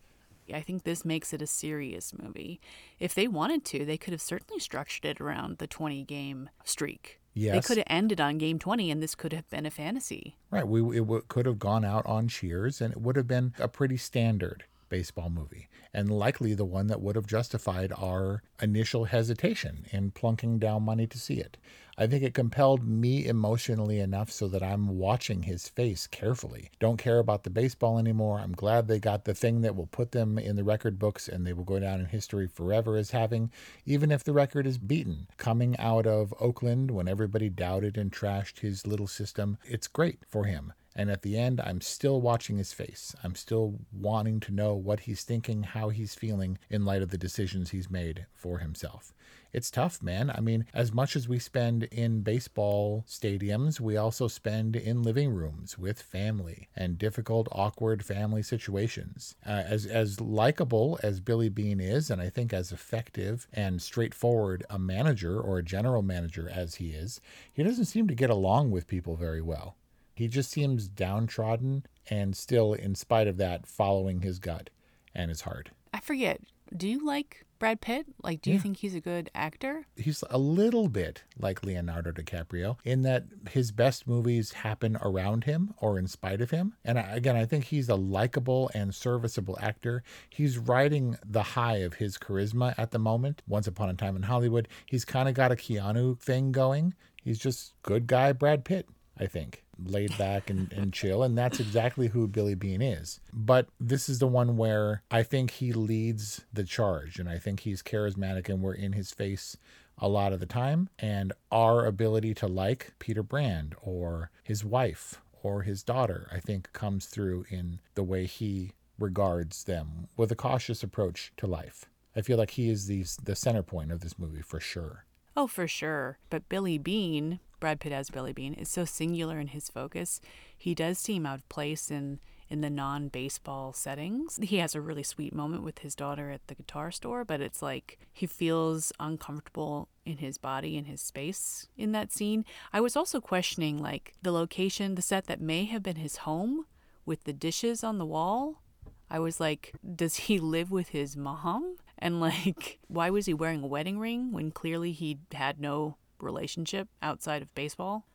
I 0.54 0.60
think 0.60 0.82
this 0.84 1.04
makes 1.04 1.32
it 1.32 1.42
a 1.42 1.46
serious 1.46 2.12
movie. 2.16 2.60
If 2.98 3.14
they 3.14 3.28
wanted 3.28 3.64
to, 3.66 3.84
they 3.84 3.96
could 3.96 4.12
have 4.12 4.22
certainly 4.22 4.60
structured 4.60 5.04
it 5.04 5.20
around 5.20 5.58
the 5.58 5.66
20 5.66 6.04
game 6.04 6.50
streak. 6.64 7.20
They 7.52 7.60
could 7.60 7.76
have 7.78 7.86
ended 7.88 8.20
on 8.20 8.38
game 8.38 8.58
20 8.58 8.90
and 8.90 9.02
this 9.02 9.14
could 9.14 9.32
have 9.32 9.48
been 9.50 9.64
a 9.64 9.70
fantasy. 9.70 10.36
Right. 10.50 10.66
We 10.66 10.80
it 10.96 11.00
w- 11.02 11.22
could 11.28 11.46
have 11.46 11.58
gone 11.58 11.84
out 11.84 12.04
on 12.06 12.26
Cheers, 12.28 12.80
and 12.80 12.92
it 12.92 13.00
would 13.00 13.16
have 13.16 13.28
been 13.28 13.54
a 13.58 13.68
pretty 13.68 13.96
standard 13.96 14.64
baseball 14.90 15.30
movie, 15.30 15.70
and 15.94 16.10
likely 16.10 16.52
the 16.52 16.66
one 16.66 16.88
that 16.88 17.00
would 17.00 17.16
have 17.16 17.26
justified 17.26 17.92
our 17.96 18.42
initial 18.60 19.06
hesitation 19.06 19.86
in 19.90 20.10
plunking 20.10 20.58
down 20.58 20.82
money 20.82 21.06
to 21.06 21.18
see 21.18 21.36
it. 21.36 21.56
I 21.96 22.06
think 22.06 22.22
it 22.22 22.32
compelled 22.32 22.86
me 22.86 23.26
emotionally 23.26 24.00
enough 24.00 24.30
so 24.30 24.48
that 24.48 24.62
I'm 24.62 24.96
watching 24.96 25.42
his 25.42 25.68
face 25.68 26.06
carefully. 26.06 26.70
Don't 26.78 26.96
care 26.96 27.18
about 27.18 27.44
the 27.44 27.50
baseball 27.50 27.98
anymore. 27.98 28.40
I'm 28.40 28.52
glad 28.52 28.88
they 28.88 28.98
got 28.98 29.24
the 29.24 29.34
thing 29.34 29.60
that 29.60 29.76
will 29.76 29.86
put 29.86 30.12
them 30.12 30.38
in 30.38 30.56
the 30.56 30.64
record 30.64 30.98
books 30.98 31.28
and 31.28 31.46
they 31.46 31.52
will 31.52 31.64
go 31.64 31.78
down 31.78 32.00
in 32.00 32.06
history 32.06 32.46
forever 32.46 32.96
as 32.96 33.10
having, 33.10 33.50
even 33.84 34.10
if 34.10 34.24
the 34.24 34.32
record 34.32 34.66
is 34.66 34.78
beaten. 34.78 35.26
Coming 35.36 35.76
out 35.78 36.06
of 36.06 36.34
Oakland 36.40 36.90
when 36.90 37.06
everybody 37.06 37.50
doubted 37.50 37.98
and 37.98 38.10
trashed 38.10 38.60
his 38.60 38.86
little 38.86 39.06
system, 39.06 39.58
it's 39.64 39.86
great 39.86 40.20
for 40.26 40.44
him. 40.44 40.72
And 41.00 41.10
at 41.10 41.22
the 41.22 41.38
end, 41.38 41.62
I'm 41.62 41.80
still 41.80 42.20
watching 42.20 42.58
his 42.58 42.74
face. 42.74 43.16
I'm 43.24 43.34
still 43.34 43.78
wanting 43.90 44.38
to 44.40 44.52
know 44.52 44.74
what 44.74 45.00
he's 45.00 45.24
thinking, 45.24 45.62
how 45.62 45.88
he's 45.88 46.14
feeling 46.14 46.58
in 46.68 46.84
light 46.84 47.00
of 47.00 47.08
the 47.08 47.16
decisions 47.16 47.70
he's 47.70 47.90
made 47.90 48.26
for 48.34 48.58
himself. 48.58 49.14
It's 49.50 49.70
tough, 49.70 50.02
man. 50.02 50.28
I 50.28 50.40
mean, 50.40 50.66
as 50.74 50.92
much 50.92 51.16
as 51.16 51.26
we 51.26 51.38
spend 51.38 51.84
in 51.84 52.20
baseball 52.20 53.06
stadiums, 53.08 53.80
we 53.80 53.96
also 53.96 54.28
spend 54.28 54.76
in 54.76 55.02
living 55.02 55.30
rooms 55.30 55.78
with 55.78 56.02
family 56.02 56.68
and 56.76 56.98
difficult, 56.98 57.48
awkward 57.50 58.04
family 58.04 58.42
situations. 58.42 59.36
Uh, 59.46 59.62
as 59.66 59.86
as 59.86 60.20
likable 60.20 61.00
as 61.02 61.20
Billy 61.20 61.48
Beane 61.48 61.80
is, 61.80 62.10
and 62.10 62.20
I 62.20 62.28
think 62.28 62.52
as 62.52 62.72
effective 62.72 63.48
and 63.54 63.80
straightforward 63.80 64.66
a 64.68 64.78
manager 64.78 65.40
or 65.40 65.56
a 65.56 65.64
general 65.64 66.02
manager 66.02 66.46
as 66.46 66.74
he 66.74 66.90
is, 66.90 67.22
he 67.50 67.62
doesn't 67.62 67.86
seem 67.86 68.06
to 68.06 68.14
get 68.14 68.28
along 68.28 68.70
with 68.70 68.86
people 68.86 69.16
very 69.16 69.40
well. 69.40 69.76
He 70.20 70.28
just 70.28 70.50
seems 70.50 70.86
downtrodden 70.86 71.86
and 72.10 72.36
still, 72.36 72.74
in 72.74 72.94
spite 72.94 73.26
of 73.26 73.38
that, 73.38 73.66
following 73.66 74.20
his 74.20 74.38
gut 74.38 74.68
and 75.14 75.30
his 75.30 75.40
heart. 75.40 75.70
I 75.94 76.00
forget. 76.00 76.42
Do 76.76 76.86
you 76.86 77.06
like 77.06 77.46
Brad 77.58 77.80
Pitt? 77.80 78.04
Like, 78.22 78.42
do 78.42 78.50
you 78.50 78.58
think 78.58 78.76
he's 78.76 78.94
a 78.94 79.00
good 79.00 79.30
actor? 79.34 79.86
He's 79.96 80.22
a 80.28 80.36
little 80.36 80.88
bit 80.88 81.22
like 81.38 81.64
Leonardo 81.64 82.12
DiCaprio 82.12 82.76
in 82.84 83.00
that 83.00 83.24
his 83.48 83.72
best 83.72 84.06
movies 84.06 84.52
happen 84.52 84.98
around 85.00 85.44
him 85.44 85.72
or 85.78 85.98
in 85.98 86.06
spite 86.06 86.42
of 86.42 86.50
him. 86.50 86.74
And 86.84 86.98
I, 86.98 87.16
again, 87.16 87.36
I 87.36 87.46
think 87.46 87.64
he's 87.64 87.88
a 87.88 87.96
likable 87.96 88.70
and 88.74 88.94
serviceable 88.94 89.56
actor. 89.62 90.02
He's 90.28 90.58
riding 90.58 91.16
the 91.24 91.42
high 91.42 91.76
of 91.76 91.94
his 91.94 92.18
charisma 92.18 92.74
at 92.76 92.90
the 92.90 92.98
moment. 92.98 93.40
Once 93.48 93.66
Upon 93.66 93.88
a 93.88 93.94
Time 93.94 94.16
in 94.16 94.24
Hollywood, 94.24 94.68
he's 94.84 95.06
kind 95.06 95.30
of 95.30 95.34
got 95.34 95.50
a 95.50 95.56
Keanu 95.56 96.20
thing 96.20 96.52
going. 96.52 96.92
He's 97.22 97.38
just 97.38 97.72
good 97.82 98.06
guy 98.06 98.32
Brad 98.32 98.66
Pitt, 98.66 98.86
I 99.18 99.24
think 99.24 99.64
laid 99.84 100.16
back 100.18 100.50
and, 100.50 100.72
and 100.72 100.92
chill. 100.92 101.22
And 101.22 101.36
that's 101.36 101.60
exactly 101.60 102.08
who 102.08 102.28
Billy 102.28 102.54
Beane 102.54 102.82
is. 102.82 103.20
But 103.32 103.68
this 103.78 104.08
is 104.08 104.18
the 104.18 104.26
one 104.26 104.56
where 104.56 105.02
I 105.10 105.22
think 105.22 105.52
he 105.52 105.72
leads 105.72 106.42
the 106.52 106.64
charge 106.64 107.18
and 107.18 107.28
I 107.28 107.38
think 107.38 107.60
he's 107.60 107.82
charismatic 107.82 108.48
and 108.48 108.62
we're 108.62 108.74
in 108.74 108.92
his 108.92 109.12
face 109.12 109.56
a 109.98 110.08
lot 110.08 110.32
of 110.32 110.40
the 110.40 110.46
time. 110.46 110.88
And 110.98 111.32
our 111.52 111.84
ability 111.86 112.34
to 112.34 112.46
like 112.46 112.92
Peter 112.98 113.22
Brand 113.22 113.74
or 113.82 114.30
his 114.42 114.64
wife 114.64 115.20
or 115.42 115.62
his 115.62 115.82
daughter, 115.82 116.28
I 116.32 116.40
think 116.40 116.72
comes 116.72 117.06
through 117.06 117.46
in 117.50 117.80
the 117.94 118.02
way 118.02 118.26
he 118.26 118.72
regards 118.98 119.64
them 119.64 120.08
with 120.16 120.30
a 120.30 120.36
cautious 120.36 120.82
approach 120.82 121.32
to 121.38 121.46
life. 121.46 121.86
I 122.14 122.22
feel 122.22 122.38
like 122.38 122.50
he 122.50 122.68
is 122.68 122.86
the, 122.86 123.04
the 123.22 123.36
center 123.36 123.62
point 123.62 123.92
of 123.92 124.00
this 124.00 124.18
movie 124.18 124.42
for 124.42 124.60
sure. 124.60 125.04
Oh, 125.36 125.46
for 125.46 125.68
sure. 125.68 126.18
But 126.28 126.48
Billy 126.48 126.78
Beane, 126.78 127.40
Brad 127.60 127.80
Pitt 127.80 127.92
as 127.92 128.10
Billy 128.10 128.32
Beane, 128.32 128.54
is 128.54 128.68
so 128.68 128.84
singular 128.84 129.38
in 129.38 129.48
his 129.48 129.68
focus. 129.68 130.20
He 130.56 130.74
does 130.74 130.98
seem 130.98 131.26
out 131.26 131.38
of 131.38 131.48
place 131.48 131.90
in 131.90 132.20
in 132.50 132.60
the 132.62 132.68
non-baseball 132.68 133.72
settings. 133.72 134.38
He 134.42 134.56
has 134.56 134.74
a 134.74 134.80
really 134.80 135.04
sweet 135.04 135.32
moment 135.32 135.62
with 135.62 135.78
his 135.78 135.94
daughter 135.94 136.30
at 136.30 136.48
the 136.48 136.56
guitar 136.56 136.90
store, 136.90 137.24
but 137.24 137.40
it's 137.40 137.62
like 137.62 137.98
he 138.12 138.26
feels 138.26 138.92
uncomfortable 138.98 139.88
in 140.04 140.16
his 140.16 140.36
body 140.36 140.76
and 140.76 140.88
his 140.88 141.00
space 141.00 141.68
in 141.78 141.92
that 141.92 142.12
scene. 142.12 142.44
I 142.72 142.80
was 142.80 142.96
also 142.96 143.20
questioning 143.20 143.78
like 143.78 144.14
the 144.20 144.32
location, 144.32 144.96
the 144.96 145.02
set 145.02 145.26
that 145.26 145.40
may 145.40 145.64
have 145.66 145.84
been 145.84 145.96
his 145.96 146.18
home 146.18 146.66
with 147.06 147.22
the 147.22 147.32
dishes 147.32 147.84
on 147.84 147.98
the 147.98 148.06
wall. 148.06 148.62
I 149.08 149.20
was 149.20 149.38
like, 149.38 149.72
does 149.94 150.16
he 150.16 150.38
live 150.40 150.72
with 150.72 150.88
his 150.88 151.16
mom? 151.16 151.76
And 152.00 152.20
like, 152.20 152.78
why 152.88 153.10
was 153.10 153.26
he 153.26 153.34
wearing 153.34 153.62
a 153.62 153.66
wedding 153.66 153.98
ring 153.98 154.32
when 154.32 154.50
clearly 154.50 154.92
he 154.92 155.18
had 155.32 155.60
no 155.60 155.96
relationship 156.18 156.88
outside 157.02 157.42
of 157.42 157.54
baseball? 157.54 158.06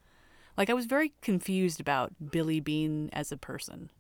Like, 0.58 0.70
I 0.70 0.74
was 0.74 0.86
very 0.86 1.14
confused 1.22 1.82
about 1.82 2.14
Billy 2.32 2.60
Beane 2.62 3.10
as 3.12 3.32
a 3.32 3.38
person. 3.38 3.92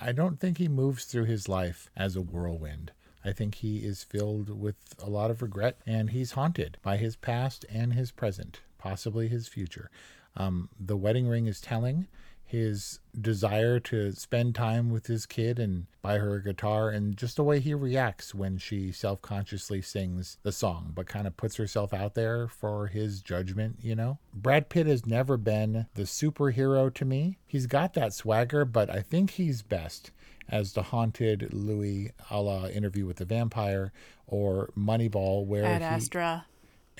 I 0.00 0.12
don't 0.12 0.38
think 0.38 0.58
he 0.58 0.68
moves 0.68 1.04
through 1.04 1.24
his 1.24 1.48
life 1.48 1.88
as 1.96 2.16
a 2.16 2.22
whirlwind. 2.22 2.92
I 3.24 3.32
think 3.32 3.56
he 3.56 3.78
is 3.78 4.04
filled 4.04 4.60
with 4.60 4.76
a 5.02 5.08
lot 5.08 5.30
of 5.30 5.40
regret 5.42 5.78
and 5.86 6.10
he's 6.10 6.32
haunted 6.32 6.76
by 6.82 6.98
his 6.98 7.16
past 7.16 7.64
and 7.70 7.94
his 7.94 8.10
present, 8.10 8.60
possibly 8.78 9.28
his 9.28 9.48
future. 9.48 9.90
Um, 10.36 10.68
the 10.78 10.96
wedding 10.96 11.26
ring 11.26 11.46
is 11.46 11.60
telling 11.60 12.06
his 12.44 13.00
desire 13.18 13.80
to 13.80 14.12
spend 14.12 14.54
time 14.54 14.90
with 14.90 15.06
his 15.06 15.26
kid 15.26 15.58
and 15.58 15.86
buy 16.02 16.18
her 16.18 16.34
a 16.34 16.42
guitar 16.42 16.90
and 16.90 17.16
just 17.16 17.36
the 17.36 17.42
way 17.42 17.58
he 17.58 17.72
reacts 17.74 18.34
when 18.34 18.58
she 18.58 18.92
self-consciously 18.92 19.80
sings 19.80 20.36
the 20.42 20.52
song 20.52 20.92
but 20.94 21.06
kind 21.06 21.26
of 21.26 21.36
puts 21.36 21.56
herself 21.56 21.94
out 21.94 22.14
there 22.14 22.46
for 22.46 22.88
his 22.88 23.22
judgment 23.22 23.76
you 23.80 23.94
know 23.94 24.18
brad 24.34 24.68
pitt 24.68 24.86
has 24.86 25.06
never 25.06 25.36
been 25.36 25.86
the 25.94 26.02
superhero 26.02 26.92
to 26.92 27.04
me 27.04 27.38
he's 27.46 27.66
got 27.66 27.94
that 27.94 28.12
swagger 28.12 28.64
but 28.64 28.90
i 28.90 29.00
think 29.00 29.30
he's 29.32 29.62
best 29.62 30.10
as 30.48 30.74
the 30.74 30.82
haunted 30.82 31.48
louis 31.52 32.12
a 32.30 32.40
la 32.40 32.66
interview 32.66 33.06
with 33.06 33.16
the 33.16 33.24
vampire 33.24 33.92
or 34.26 34.70
moneyball 34.78 35.44
where 35.46 35.64
Ad 35.64 35.80
he, 35.80 35.86
Astra. 35.86 36.46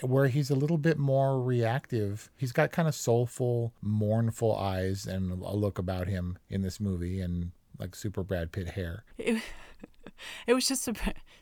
Where 0.03 0.29
he's 0.29 0.51
a 0.51 0.55
little 0.55 0.79
bit 0.79 0.99
more 0.99 1.41
reactive. 1.41 2.31
He's 2.37 2.53
got 2.53 2.73
kind 2.73 2.89
of 2.89 2.95
soulful, 2.95 3.73
mournful 3.81 4.57
eyes 4.57 5.07
and 5.07 5.43
a 5.43 5.55
look 5.55 5.79
about 5.79 6.09
him 6.09 6.39
in 6.49 6.63
this 6.63 6.81
movie 6.81 7.21
and 7.21 7.53
like 7.79 7.95
super 7.95 8.23
Brad 8.23 8.53
Pitt 8.53 8.71
hair. 8.71 9.05
It, 9.19 9.43
it 10.47 10.55
was 10.55 10.67
just 10.67 10.89
a, 10.89 10.95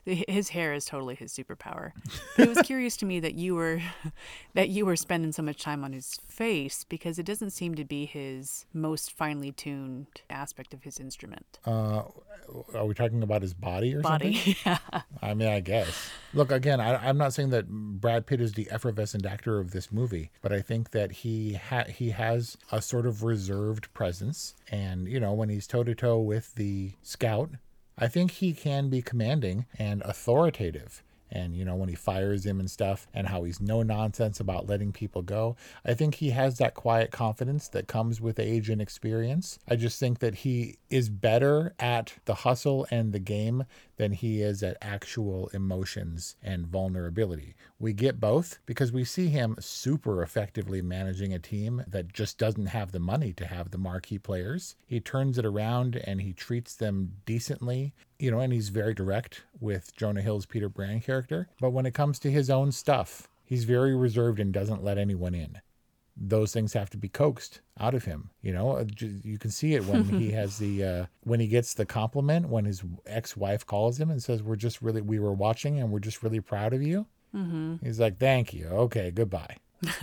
his 0.27 0.49
hair 0.49 0.73
is 0.73 0.85
totally 0.85 1.15
his 1.15 1.33
superpower. 1.33 1.91
But 2.35 2.49
it 2.49 2.55
was 2.55 2.61
curious 2.65 2.97
to 2.97 3.05
me 3.05 3.19
that 3.21 3.35
you 3.35 3.55
were 3.55 3.81
that 4.53 4.69
you 4.69 4.85
were 4.85 4.95
spending 4.95 5.31
so 5.31 5.41
much 5.41 5.61
time 5.61 5.83
on 5.83 5.93
his 5.93 6.19
face 6.27 6.83
because 6.83 7.17
it 7.19 7.25
doesn't 7.25 7.51
seem 7.51 7.75
to 7.75 7.85
be 7.85 8.05
his 8.05 8.65
most 8.73 9.11
finely 9.11 9.51
tuned 9.51 10.07
aspect 10.29 10.73
of 10.73 10.83
his 10.83 10.99
instrument. 10.99 11.59
Uh, 11.65 12.03
are 12.75 12.85
we 12.85 12.93
talking 12.93 13.23
about 13.23 13.41
his 13.41 13.53
body 13.53 13.95
or 13.95 14.01
Body, 14.01 14.35
something? 14.35 14.55
yeah. 14.65 15.01
I 15.21 15.33
mean, 15.33 15.47
I 15.47 15.59
guess. 15.61 16.09
Look, 16.33 16.51
again, 16.51 16.79
I, 16.81 17.07
I'm 17.07 17.17
not 17.17 17.33
saying 17.33 17.51
that 17.51 17.69
Brad 17.69 18.25
Pitt 18.25 18.41
is 18.41 18.53
the 18.53 18.69
effervescent 18.71 19.25
actor 19.25 19.59
of 19.59 19.71
this 19.71 19.91
movie, 19.91 20.31
but 20.41 20.51
I 20.51 20.61
think 20.61 20.91
that 20.91 21.11
he 21.11 21.53
ha- 21.53 21.85
he 21.87 22.09
has 22.09 22.57
a 22.71 22.81
sort 22.81 23.05
of 23.05 23.23
reserved 23.23 23.93
presence, 23.93 24.55
and 24.69 25.07
you 25.07 25.19
know, 25.19 25.31
when 25.33 25.49
he's 25.49 25.67
toe 25.67 25.83
to 25.83 25.95
toe 25.95 26.19
with 26.19 26.55
the 26.55 26.91
scout, 27.01 27.51
I 27.97 28.07
think 28.07 28.31
he 28.31 28.53
can 28.53 28.89
be 28.89 29.01
commanding 29.01 29.65
and 29.77 30.01
authoritative. 30.03 31.03
And 31.33 31.55
you 31.55 31.65
know, 31.65 31.75
when 31.75 31.89
he 31.89 31.95
fires 31.95 32.45
him 32.45 32.59
and 32.59 32.69
stuff, 32.69 33.07
and 33.13 33.27
how 33.27 33.43
he's 33.43 33.59
no 33.59 33.81
nonsense 33.81 34.39
about 34.39 34.67
letting 34.67 34.91
people 34.91 35.23
go, 35.23 35.55
I 35.83 35.95
think 35.95 36.15
he 36.15 36.29
has 36.29 36.59
that 36.59 36.75
quiet 36.75 37.09
confidence 37.09 37.67
that 37.69 37.87
comes 37.87 38.21
with 38.21 38.39
age 38.39 38.69
and 38.69 38.79
experience. 38.79 39.57
I 39.67 39.75
just 39.75 39.99
think 39.99 40.19
that 40.19 40.35
he 40.35 40.77
is 40.91 41.09
better 41.09 41.73
at 41.79 42.13
the 42.25 42.35
hustle 42.35 42.85
and 42.91 43.13
the 43.13 43.19
game 43.19 43.65
than 43.97 44.11
he 44.11 44.41
is 44.41 44.63
at 44.63 44.77
actual 44.81 45.47
emotions 45.53 46.35
and 46.41 46.67
vulnerability. 46.67 47.55
We 47.79 47.93
get 47.93 48.19
both 48.19 48.59
because 48.65 48.91
we 48.91 49.03
see 49.03 49.27
him 49.27 49.55
super 49.59 50.21
effectively 50.23 50.81
managing 50.81 51.33
a 51.33 51.39
team 51.39 51.83
that 51.87 52.13
just 52.13 52.37
doesn't 52.37 52.67
have 52.67 52.91
the 52.91 52.99
money 52.99 53.33
to 53.33 53.45
have 53.45 53.71
the 53.71 53.77
marquee 53.77 54.19
players. 54.19 54.75
He 54.85 54.99
turns 54.99 55.37
it 55.37 55.45
around 55.45 55.95
and 55.95 56.21
he 56.21 56.33
treats 56.33 56.75
them 56.75 57.13
decently, 57.25 57.93
you 58.19 58.31
know, 58.31 58.39
and 58.39 58.53
he's 58.53 58.69
very 58.69 58.93
direct 58.93 59.43
with 59.59 59.95
Jonah 59.95 60.21
Hill's 60.21 60.45
Peter 60.45 60.69
Brand 60.69 61.03
character. 61.03 61.47
But 61.59 61.71
when 61.71 61.85
it 61.85 61.93
comes 61.93 62.19
to 62.19 62.31
his 62.31 62.49
own 62.49 62.71
stuff, 62.71 63.27
he's 63.43 63.63
very 63.63 63.95
reserved 63.95 64.39
and 64.39 64.53
doesn't 64.53 64.83
let 64.83 64.97
anyone 64.97 65.35
in 65.35 65.59
those 66.15 66.53
things 66.53 66.73
have 66.73 66.89
to 66.91 66.97
be 66.97 67.09
coaxed 67.09 67.61
out 67.79 67.93
of 67.95 68.05
him. 68.05 68.29
You 68.41 68.53
know, 68.53 68.77
Uh, 68.77 68.85
you 68.99 69.37
can 69.39 69.49
see 69.51 69.73
it 69.73 69.85
when 69.85 70.03
he 70.19 70.31
has 70.31 70.57
the 70.59 70.83
uh, 70.83 71.05
when 71.23 71.39
he 71.39 71.47
gets 71.47 71.73
the 71.73 71.85
compliment 71.85 72.49
when 72.49 72.65
his 72.65 72.83
ex-wife 73.05 73.65
calls 73.65 73.99
him 73.99 74.09
and 74.11 74.21
says, 74.21 74.43
"We're 74.43 74.55
just 74.55 74.81
really 74.81 75.01
we 75.01 75.19
were 75.19 75.33
watching 75.33 75.79
and 75.79 75.91
we're 75.91 75.99
just 75.99 76.21
really 76.23 76.39
proud 76.41 76.73
of 76.73 76.81
you." 76.83 77.07
Mm-hmm. 77.35 77.77
He's 77.85 77.99
like, 77.99 78.17
"Thank 78.17 78.53
you. 78.53 78.67
Okay, 78.67 79.11
goodbye." 79.11 79.57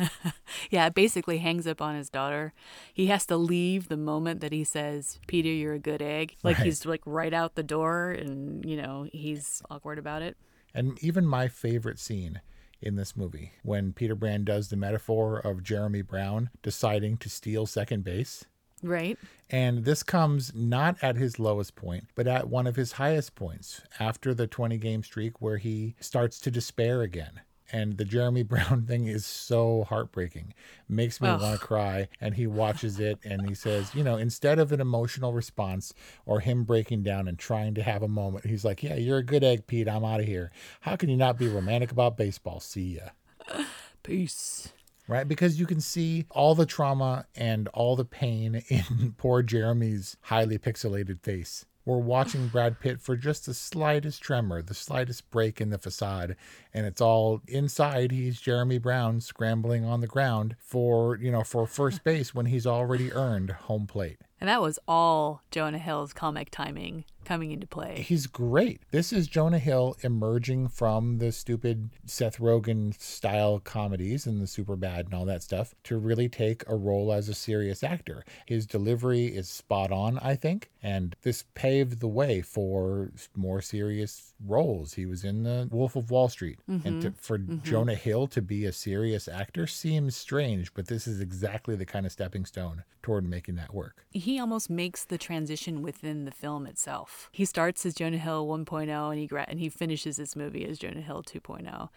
Yeah, 0.70 0.86
it 0.86 0.94
basically 0.94 1.38
hangs 1.38 1.66
up 1.66 1.80
on 1.80 1.94
his 1.96 2.10
daughter. 2.10 2.52
He 2.92 3.06
has 3.06 3.24
to 3.26 3.36
leave 3.36 3.88
the 3.88 3.96
moment 3.96 4.40
that 4.40 4.52
he 4.52 4.62
says, 4.62 5.18
Peter, 5.26 5.48
you're 5.48 5.74
a 5.74 5.78
good 5.78 6.02
egg. 6.02 6.36
Like 6.42 6.58
Right. 6.58 6.66
he's 6.66 6.84
like 6.86 7.00
right 7.06 7.32
out 7.32 7.54
the 7.54 7.62
door 7.62 8.10
and, 8.12 8.64
you 8.64 8.76
know, 8.76 9.06
he's 9.12 9.62
awkward 9.70 9.98
about 9.98 10.22
it. 10.22 10.36
And 10.74 11.02
even 11.02 11.26
my 11.26 11.48
favorite 11.48 11.98
scene 11.98 12.40
in 12.82 12.96
this 12.96 13.16
movie 13.16 13.52
when 13.62 13.92
Peter 13.92 14.14
Brand 14.14 14.44
does 14.44 14.68
the 14.68 14.76
metaphor 14.76 15.38
of 15.38 15.62
Jeremy 15.62 16.02
Brown 16.02 16.50
deciding 16.62 17.16
to 17.18 17.28
steal 17.28 17.66
second 17.66 18.04
base. 18.04 18.44
Right? 18.82 19.18
And 19.50 19.84
this 19.84 20.02
comes 20.02 20.54
not 20.54 20.96
at 21.02 21.16
his 21.16 21.38
lowest 21.38 21.76
point, 21.76 22.04
but 22.14 22.26
at 22.26 22.48
one 22.48 22.66
of 22.66 22.76
his 22.76 22.92
highest 22.92 23.34
points 23.34 23.82
after 23.98 24.32
the 24.32 24.46
20 24.46 24.78
game 24.78 25.02
streak 25.02 25.40
where 25.40 25.58
he 25.58 25.96
starts 26.00 26.40
to 26.40 26.50
despair 26.50 27.02
again. 27.02 27.40
And 27.72 27.96
the 27.96 28.04
Jeremy 28.04 28.42
Brown 28.44 28.82
thing 28.86 29.06
is 29.06 29.24
so 29.24 29.84
heartbreaking. 29.88 30.54
Makes 30.88 31.20
me 31.20 31.28
want 31.28 31.60
to 31.60 31.66
cry. 31.66 32.08
And 32.20 32.34
he 32.34 32.46
watches 32.46 32.98
it 32.98 33.18
and 33.24 33.48
he 33.48 33.54
says, 33.54 33.94
you 33.94 34.02
know, 34.02 34.16
instead 34.16 34.58
of 34.58 34.72
an 34.72 34.80
emotional 34.80 35.32
response 35.32 35.92
or 36.26 36.40
him 36.40 36.64
breaking 36.64 37.02
down 37.02 37.28
and 37.28 37.38
trying 37.38 37.74
to 37.74 37.82
have 37.82 38.02
a 38.02 38.08
moment, 38.08 38.46
he's 38.46 38.64
like, 38.64 38.82
yeah, 38.82 38.96
you're 38.96 39.18
a 39.18 39.22
good 39.24 39.44
egg, 39.44 39.66
Pete. 39.66 39.88
I'm 39.88 40.04
out 40.04 40.20
of 40.20 40.26
here. 40.26 40.50
How 40.80 40.96
can 40.96 41.08
you 41.08 41.16
not 41.16 41.38
be 41.38 41.48
romantic 41.48 41.92
about 41.92 42.16
baseball? 42.16 42.60
See 42.60 42.98
ya 42.98 43.64
Peace. 44.02 44.72
right? 45.06 45.26
Because 45.28 45.58
you 45.60 45.66
can 45.66 45.80
see 45.80 46.26
all 46.30 46.54
the 46.54 46.66
trauma 46.66 47.26
and 47.34 47.68
all 47.68 47.96
the 47.96 48.04
pain 48.04 48.62
in 48.68 49.14
poor 49.18 49.42
Jeremy's 49.42 50.16
highly 50.22 50.58
pixelated 50.58 51.20
face. 51.22 51.66
We're 51.84 51.98
watching 51.98 52.48
Brad 52.48 52.78
Pitt 52.78 53.00
for 53.00 53.16
just 53.16 53.46
the 53.46 53.54
slightest 53.54 54.22
tremor, 54.22 54.60
the 54.60 54.74
slightest 54.74 55.30
break 55.30 55.60
in 55.60 55.70
the 55.70 55.78
facade, 55.78 56.36
and 56.74 56.86
it's 56.86 57.00
all 57.00 57.40
inside. 57.48 58.12
He's 58.12 58.40
Jeremy 58.40 58.78
Brown 58.78 59.20
scrambling 59.20 59.84
on 59.84 60.00
the 60.00 60.06
ground 60.06 60.56
for, 60.58 61.16
you 61.16 61.30
know, 61.30 61.42
for 61.42 61.66
first 61.66 62.04
base 62.04 62.34
when 62.34 62.46
he's 62.46 62.66
already 62.66 63.12
earned 63.12 63.50
home 63.50 63.86
plate. 63.86 64.18
And 64.40 64.48
that 64.48 64.62
was 64.62 64.78
all 64.86 65.42
Jonah 65.50 65.78
Hill's 65.78 66.12
comic 66.12 66.50
timing 66.50 67.04
coming 67.24 67.52
into 67.52 67.66
play. 67.66 68.04
He's 68.06 68.26
great. 68.26 68.80
This 68.90 69.12
is 69.12 69.28
Jonah 69.28 69.58
Hill 69.58 69.96
emerging 70.02 70.68
from 70.68 71.18
the 71.18 71.32
stupid 71.32 71.90
Seth 72.06 72.38
Rogen 72.38 72.98
style 73.00 73.60
comedies 73.60 74.26
and 74.26 74.40
the 74.40 74.46
super 74.46 74.76
bad 74.76 75.06
and 75.06 75.14
all 75.14 75.24
that 75.26 75.42
stuff 75.42 75.74
to 75.84 75.98
really 75.98 76.28
take 76.28 76.68
a 76.68 76.76
role 76.76 77.12
as 77.12 77.28
a 77.28 77.34
serious 77.34 77.82
actor. 77.82 78.24
His 78.46 78.66
delivery 78.66 79.26
is 79.26 79.48
spot 79.48 79.92
on, 79.92 80.18
I 80.18 80.34
think, 80.34 80.70
and 80.82 81.14
this 81.22 81.44
paved 81.54 82.00
the 82.00 82.08
way 82.08 82.42
for 82.42 83.12
more 83.36 83.60
serious 83.60 84.34
roles. 84.46 84.94
He 84.94 85.06
was 85.06 85.24
in 85.24 85.42
the 85.42 85.68
Wolf 85.70 85.96
of 85.96 86.10
Wall 86.10 86.28
Street, 86.28 86.58
mm-hmm. 86.68 86.86
and 86.86 87.02
to, 87.02 87.12
for 87.12 87.38
mm-hmm. 87.38 87.62
Jonah 87.62 87.94
Hill 87.94 88.26
to 88.28 88.42
be 88.42 88.64
a 88.64 88.72
serious 88.72 89.28
actor 89.28 89.66
seems 89.66 90.16
strange, 90.16 90.72
but 90.74 90.86
this 90.86 91.06
is 91.06 91.20
exactly 91.20 91.76
the 91.76 91.86
kind 91.86 92.06
of 92.06 92.12
stepping 92.12 92.44
stone 92.44 92.84
toward 93.02 93.28
making 93.28 93.56
that 93.56 93.74
work. 93.74 94.04
He 94.10 94.38
almost 94.38 94.70
makes 94.70 95.04
the 95.04 95.18
transition 95.18 95.82
within 95.82 96.24
the 96.24 96.30
film 96.30 96.66
itself. 96.66 97.09
He 97.32 97.44
starts 97.44 97.84
as 97.86 97.94
Jonah 97.94 98.18
Hill 98.18 98.46
1.0 98.46 99.10
and 99.10 99.18
he 99.18 99.26
gra- 99.26 99.46
and 99.48 99.60
he 99.60 99.68
finishes 99.68 100.16
his 100.16 100.36
movie 100.36 100.64
as 100.64 100.78
Jonah 100.78 101.00
Hill 101.00 101.22
2.0. 101.22 101.88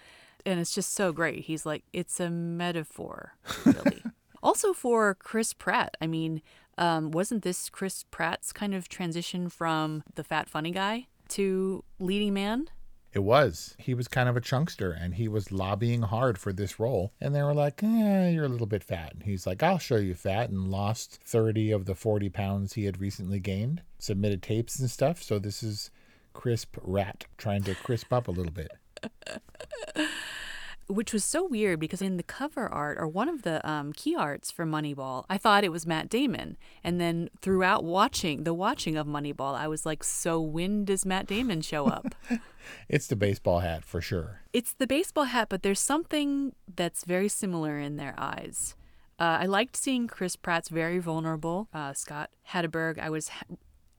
And 0.45 0.59
it's 0.59 0.75
just 0.75 0.93
so 0.93 1.11
great. 1.11 1.45
He's 1.45 1.65
like 1.65 1.83
it's 1.93 2.19
a 2.19 2.29
metaphor, 2.29 3.33
really. 3.65 4.03
also 4.43 4.73
for 4.73 5.15
Chris 5.15 5.53
Pratt. 5.53 5.95
I 6.01 6.07
mean, 6.07 6.41
um, 6.77 7.11
wasn't 7.11 7.43
this 7.43 7.69
Chris 7.69 8.03
Pratt's 8.11 8.51
kind 8.51 8.73
of 8.75 8.89
transition 8.89 9.49
from 9.49 10.03
the 10.15 10.23
fat 10.23 10.49
funny 10.49 10.71
guy 10.71 11.07
to 11.29 11.83
leading 11.99 12.33
man? 12.33 12.67
It 13.13 13.23
was. 13.23 13.75
He 13.77 13.93
was 13.93 14.07
kind 14.07 14.27
of 14.27 14.35
a 14.35 14.41
chunkster 14.41 14.91
and 14.91 15.13
he 15.13 15.27
was 15.27 15.51
lobbying 15.51 16.01
hard 16.01 16.39
for 16.39 16.51
this 16.51 16.79
role. 16.79 17.13
And 17.21 17.33
they 17.35 17.43
were 17.43 17.53
like, 17.53 17.83
eh, 17.83 18.29
you're 18.29 18.45
a 18.45 18.49
little 18.49 18.65
bit 18.67 18.83
fat. 18.83 19.13
And 19.13 19.23
he's 19.23 19.45
like, 19.45 19.61
I'll 19.61 19.77
show 19.77 19.97
you 19.97 20.15
fat 20.15 20.49
and 20.49 20.67
lost 20.67 21.19
30 21.23 21.71
of 21.71 21.85
the 21.85 21.93
40 21.93 22.29
pounds 22.29 22.73
he 22.73 22.85
had 22.85 22.99
recently 22.99 23.39
gained, 23.39 23.83
submitted 23.99 24.41
tapes 24.41 24.79
and 24.79 24.89
stuff. 24.89 25.21
So 25.21 25.37
this 25.37 25.61
is 25.61 25.91
Chris 26.33 26.65
Pratt 26.65 27.25
trying 27.37 27.61
to 27.63 27.75
crisp 27.75 28.11
up 28.11 28.27
a 28.27 28.31
little 28.31 28.51
bit. 28.51 28.71
which 30.87 31.13
was 31.13 31.23
so 31.23 31.45
weird 31.45 31.79
because 31.79 32.01
in 32.01 32.17
the 32.17 32.23
cover 32.23 32.67
art 32.67 32.97
or 32.99 33.07
one 33.07 33.29
of 33.29 33.43
the 33.43 33.67
um, 33.69 33.93
key 33.93 34.15
arts 34.15 34.51
for 34.51 34.65
Moneyball, 34.65 35.25
I 35.29 35.37
thought 35.37 35.63
it 35.63 35.71
was 35.71 35.85
Matt 35.85 36.09
Damon, 36.09 36.57
and 36.83 36.99
then 36.99 37.29
throughout 37.41 37.83
watching 37.83 38.43
the 38.43 38.53
watching 38.53 38.97
of 38.97 39.07
Moneyball, 39.07 39.55
I 39.55 39.67
was 39.67 39.85
like, 39.85 40.03
so 40.03 40.41
when 40.41 40.85
does 40.85 41.05
Matt 41.05 41.27
Damon 41.27 41.61
show 41.61 41.87
up? 41.87 42.15
it's 42.89 43.07
the 43.07 43.15
baseball 43.15 43.59
hat 43.59 43.83
for 43.83 44.01
sure. 44.01 44.41
It's 44.51 44.73
the 44.73 44.87
baseball 44.87 45.25
hat, 45.25 45.47
but 45.49 45.63
there's 45.63 45.79
something 45.79 46.53
that's 46.75 47.05
very 47.05 47.29
similar 47.29 47.79
in 47.79 47.97
their 47.97 48.15
eyes. 48.17 48.75
Uh, 49.19 49.37
I 49.41 49.45
liked 49.45 49.77
seeing 49.77 50.07
Chris 50.07 50.35
Pratt's 50.35 50.69
very 50.69 50.99
vulnerable. 50.99 51.69
Uh, 51.73 51.93
Scott 51.93 52.29
Hatteberg, 52.49 52.99
I 52.99 53.09
was 53.09 53.29
ha- 53.29 53.43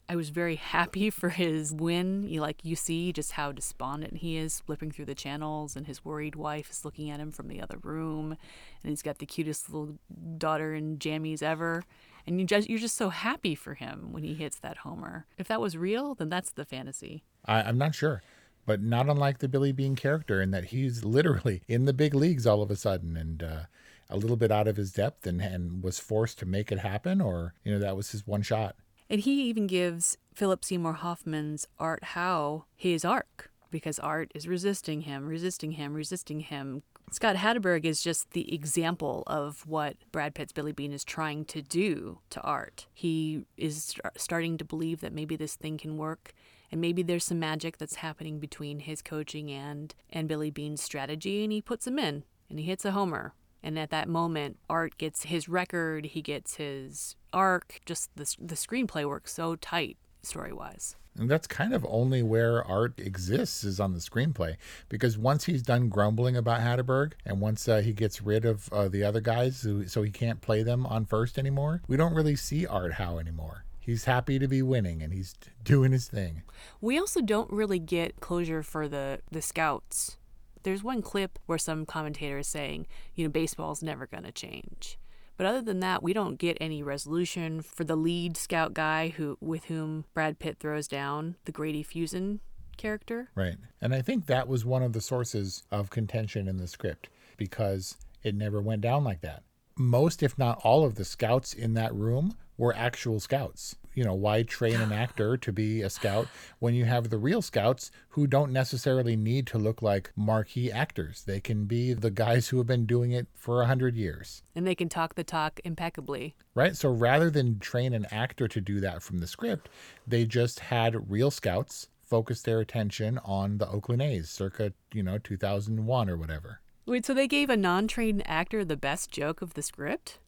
I 0.08 0.16
was 0.16 0.30
very 0.30 0.56
happy 0.56 1.10
for 1.10 1.30
his 1.30 1.72
win. 1.72 2.28
You 2.28 2.40
like 2.40 2.64
you 2.64 2.76
see 2.76 3.12
just 3.12 3.32
how 3.32 3.52
despondent 3.52 4.18
he 4.18 4.36
is 4.36 4.60
flipping 4.60 4.90
through 4.90 5.06
the 5.06 5.14
channels 5.14 5.76
and 5.76 5.86
his 5.86 6.04
worried 6.04 6.36
wife 6.36 6.70
is 6.70 6.84
looking 6.84 7.10
at 7.10 7.20
him 7.20 7.30
from 7.30 7.48
the 7.48 7.60
other 7.60 7.78
room 7.82 8.36
and 8.82 8.90
he's 8.90 9.02
got 9.02 9.18
the 9.18 9.26
cutest 9.26 9.70
little 9.70 9.98
daughter 10.38 10.74
in 10.74 10.98
jammies 10.98 11.42
ever. 11.42 11.84
And 12.26 12.40
you 12.40 12.46
just 12.46 12.68
you're 12.68 12.78
just 12.78 12.96
so 12.96 13.10
happy 13.10 13.54
for 13.54 13.74
him 13.74 14.12
when 14.12 14.22
he 14.22 14.34
hits 14.34 14.58
that 14.60 14.78
homer. 14.78 15.26
If 15.36 15.48
that 15.48 15.60
was 15.60 15.76
real, 15.76 16.14
then 16.14 16.28
that's 16.28 16.50
the 16.50 16.64
fantasy. 16.64 17.24
I, 17.44 17.62
I'm 17.62 17.78
not 17.78 17.94
sure. 17.94 18.22
But 18.66 18.82
not 18.82 19.10
unlike 19.10 19.38
the 19.38 19.48
Billy 19.48 19.72
Beane 19.72 19.96
character 19.96 20.40
in 20.40 20.50
that 20.52 20.66
he's 20.66 21.04
literally 21.04 21.62
in 21.68 21.84
the 21.84 21.92
big 21.92 22.14
leagues 22.14 22.46
all 22.46 22.62
of 22.62 22.70
a 22.70 22.76
sudden 22.76 23.16
and 23.16 23.42
uh, 23.42 23.60
a 24.08 24.16
little 24.16 24.36
bit 24.36 24.50
out 24.50 24.68
of 24.68 24.76
his 24.76 24.92
depth 24.92 25.26
and, 25.26 25.40
and 25.40 25.82
was 25.82 25.98
forced 25.98 26.38
to 26.38 26.46
make 26.46 26.72
it 26.72 26.78
happen 26.78 27.20
or, 27.20 27.54
you 27.64 27.72
know, 27.72 27.78
that 27.78 27.96
was 27.96 28.12
his 28.12 28.26
one 28.26 28.42
shot. 28.42 28.76
And 29.08 29.20
he 29.20 29.42
even 29.44 29.66
gives 29.66 30.16
Philip 30.34 30.64
Seymour 30.64 30.94
Hoffman's 30.94 31.66
Art 31.78 32.04
Howe 32.04 32.64
his 32.74 33.04
arc 33.04 33.50
because 33.70 33.98
Art 33.98 34.30
is 34.34 34.48
resisting 34.48 35.02
him, 35.02 35.26
resisting 35.26 35.72
him, 35.72 35.94
resisting 35.94 36.40
him. 36.40 36.82
Scott 37.10 37.36
Hatteberg 37.36 37.84
is 37.84 38.02
just 38.02 38.30
the 38.30 38.52
example 38.54 39.24
of 39.26 39.66
what 39.66 39.96
Brad 40.10 40.34
Pitt's 40.34 40.52
Billy 40.52 40.72
Beane 40.72 40.92
is 40.92 41.04
trying 41.04 41.44
to 41.46 41.60
do 41.60 42.20
to 42.30 42.40
Art. 42.42 42.86
He 42.94 43.44
is 43.56 43.84
st- 43.84 44.00
starting 44.16 44.58
to 44.58 44.64
believe 44.64 45.00
that 45.00 45.12
maybe 45.12 45.36
this 45.36 45.56
thing 45.56 45.76
can 45.76 45.96
work 45.96 46.32
and 46.72 46.80
maybe 46.80 47.02
there's 47.02 47.24
some 47.24 47.38
magic 47.38 47.78
that's 47.78 47.96
happening 47.96 48.38
between 48.40 48.80
his 48.80 49.02
coaching 49.02 49.50
and 49.50 49.94
and 50.10 50.28
Billy 50.28 50.50
Beane's 50.50 50.82
strategy 50.82 51.44
and 51.44 51.52
he 51.52 51.60
puts 51.60 51.86
him 51.86 51.98
in 51.98 52.24
and 52.48 52.58
he 52.58 52.64
hits 52.64 52.84
a 52.84 52.92
homer 52.92 53.34
and 53.64 53.78
at 53.78 53.88
that 53.90 54.10
moment, 54.10 54.58
Art 54.68 54.98
gets 54.98 55.24
his 55.24 55.48
record, 55.48 56.04
he 56.04 56.20
gets 56.20 56.56
his 56.56 57.16
arc. 57.32 57.80
Just 57.86 58.10
the, 58.14 58.36
the 58.38 58.54
screenplay 58.54 59.08
works 59.08 59.32
so 59.32 59.56
tight 59.56 59.96
story 60.22 60.52
wise. 60.52 60.96
And 61.16 61.30
that's 61.30 61.46
kind 61.46 61.72
of 61.72 61.86
only 61.88 62.22
where 62.22 62.62
art 62.64 62.98
exists 62.98 63.64
is 63.64 63.80
on 63.80 63.94
the 63.94 64.00
screenplay. 64.00 64.56
Because 64.90 65.16
once 65.16 65.44
he's 65.44 65.62
done 65.62 65.88
grumbling 65.88 66.36
about 66.36 66.60
Hatteberg 66.60 67.12
and 67.24 67.40
once 67.40 67.66
uh, 67.66 67.80
he 67.80 67.94
gets 67.94 68.20
rid 68.20 68.44
of 68.44 68.70
uh, 68.70 68.88
the 68.88 69.02
other 69.02 69.20
guys 69.20 69.62
who, 69.62 69.86
so 69.86 70.02
he 70.02 70.10
can't 70.10 70.42
play 70.42 70.62
them 70.62 70.84
on 70.84 71.06
first 71.06 71.38
anymore, 71.38 71.80
we 71.88 71.96
don't 71.96 72.14
really 72.14 72.36
see 72.36 72.66
Art 72.66 72.94
Howe 72.94 73.18
anymore. 73.18 73.64
He's 73.80 74.04
happy 74.04 74.38
to 74.38 74.48
be 74.48 74.60
winning 74.60 75.02
and 75.02 75.12
he's 75.14 75.34
doing 75.62 75.92
his 75.92 76.08
thing. 76.08 76.42
We 76.82 76.98
also 76.98 77.22
don't 77.22 77.50
really 77.50 77.78
get 77.78 78.20
closure 78.20 78.62
for 78.62 78.88
the, 78.88 79.20
the 79.30 79.40
scouts 79.40 80.18
there's 80.64 80.82
one 80.82 81.00
clip 81.00 81.38
where 81.46 81.58
some 81.58 81.86
commentator 81.86 82.38
is 82.38 82.48
saying, 82.48 82.86
you 83.14 83.24
know, 83.24 83.30
baseball's 83.30 83.82
never 83.82 84.06
going 84.06 84.24
to 84.24 84.32
change. 84.32 84.98
But 85.36 85.46
other 85.46 85.62
than 85.62 85.80
that, 85.80 86.02
we 86.02 86.12
don't 86.12 86.38
get 86.38 86.58
any 86.60 86.82
resolution 86.82 87.60
for 87.62 87.84
the 87.84 87.96
lead 87.96 88.36
scout 88.36 88.74
guy 88.74 89.08
who 89.08 89.36
with 89.40 89.64
whom 89.66 90.04
Brad 90.14 90.38
Pitt 90.38 90.58
throws 90.60 90.86
down 90.86 91.36
the 91.44 91.52
Grady 91.52 91.82
Fuson 91.82 92.40
character. 92.76 93.30
Right. 93.34 93.56
And 93.80 93.94
I 93.94 94.02
think 94.02 94.26
that 94.26 94.48
was 94.48 94.64
one 94.64 94.82
of 94.82 94.92
the 94.92 95.00
sources 95.00 95.64
of 95.70 95.90
contention 95.90 96.48
in 96.48 96.56
the 96.56 96.68
script 96.68 97.08
because 97.36 97.96
it 98.22 98.34
never 98.34 98.60
went 98.60 98.82
down 98.82 99.04
like 99.04 99.20
that. 99.22 99.42
Most, 99.76 100.22
if 100.22 100.38
not 100.38 100.60
all, 100.62 100.84
of 100.84 100.94
the 100.94 101.04
scouts 101.04 101.52
in 101.52 101.74
that 101.74 101.94
room 101.94 102.36
were 102.56 102.74
actual 102.76 103.18
scouts 103.18 103.74
you 103.94 104.04
know, 104.04 104.14
why 104.14 104.42
train 104.42 104.80
an 104.80 104.92
actor 104.92 105.36
to 105.36 105.52
be 105.52 105.82
a 105.82 105.90
scout 105.90 106.28
when 106.58 106.74
you 106.74 106.84
have 106.84 107.10
the 107.10 107.18
real 107.18 107.42
scouts 107.42 107.90
who 108.10 108.26
don't 108.26 108.52
necessarily 108.52 109.16
need 109.16 109.46
to 109.48 109.58
look 109.58 109.82
like 109.82 110.12
marquee 110.16 110.70
actors? 110.70 111.24
They 111.24 111.40
can 111.40 111.64
be 111.64 111.94
the 111.94 112.10
guys 112.10 112.48
who 112.48 112.58
have 112.58 112.66
been 112.66 112.86
doing 112.86 113.12
it 113.12 113.26
for 113.34 113.62
a 113.62 113.66
hundred 113.66 113.96
years. 113.96 114.42
And 114.54 114.66
they 114.66 114.74
can 114.74 114.88
talk 114.88 115.14
the 115.14 115.24
talk 115.24 115.60
impeccably. 115.64 116.34
Right. 116.54 116.76
So 116.76 116.90
rather 116.90 117.30
than 117.30 117.58
train 117.58 117.92
an 117.92 118.06
actor 118.10 118.48
to 118.48 118.60
do 118.60 118.80
that 118.80 119.02
from 119.02 119.18
the 119.18 119.26
script, 119.26 119.68
they 120.06 120.24
just 120.24 120.60
had 120.60 121.10
real 121.10 121.30
scouts 121.30 121.88
focus 122.04 122.42
their 122.42 122.60
attention 122.60 123.18
on 123.24 123.58
the 123.58 123.68
Oakland 123.68 124.02
A's 124.02 124.30
circa, 124.30 124.72
you 124.92 125.02
know, 125.02 125.18
2001 125.18 126.10
or 126.10 126.16
whatever. 126.16 126.60
Wait, 126.86 127.06
so 127.06 127.14
they 127.14 127.26
gave 127.26 127.48
a 127.48 127.56
non 127.56 127.88
trained 127.88 128.22
actor 128.26 128.64
the 128.64 128.76
best 128.76 129.10
joke 129.10 129.40
of 129.42 129.54
the 129.54 129.62
script? 129.62 130.18